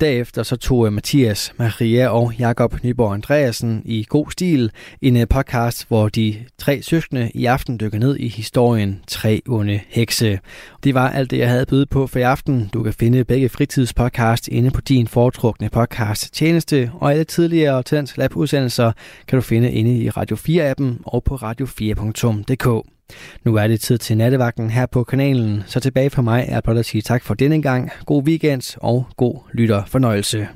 [0.00, 4.70] Derefter så tog øh, Mathias, Maria og Jakob Nyborg Andreasen i god stil
[5.02, 9.80] en øh, podcast, hvor de tre søskende i aften dykker ned i historien Tre onde
[9.88, 10.38] hekse.
[10.84, 12.70] Det var alt det, jeg havde bydet på for i aften.
[12.72, 18.16] Du kan finde begge fritidspodcast inde på din foretrukne podcast tjeneste, og alle tidligere Talents
[18.16, 18.92] Lab udsendelser
[19.28, 22.95] kan du finde inde i Radio 4-appen og på radio4.dk.
[23.44, 26.76] Nu er det tid til nattevagten her på kanalen, så tilbage fra mig er blot
[26.76, 27.90] at sige tak for denne gang.
[28.06, 30.48] God weekend og god lytterfornøjelse.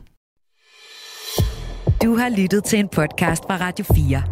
[2.02, 4.22] Du har lyttet til en podcast fra Radio 4.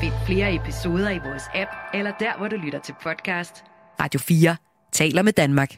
[0.00, 3.64] Find flere episoder i vores app, eller der, hvor du lytter til podcast.
[4.00, 4.56] Radio 4
[4.92, 5.70] taler med Danmark.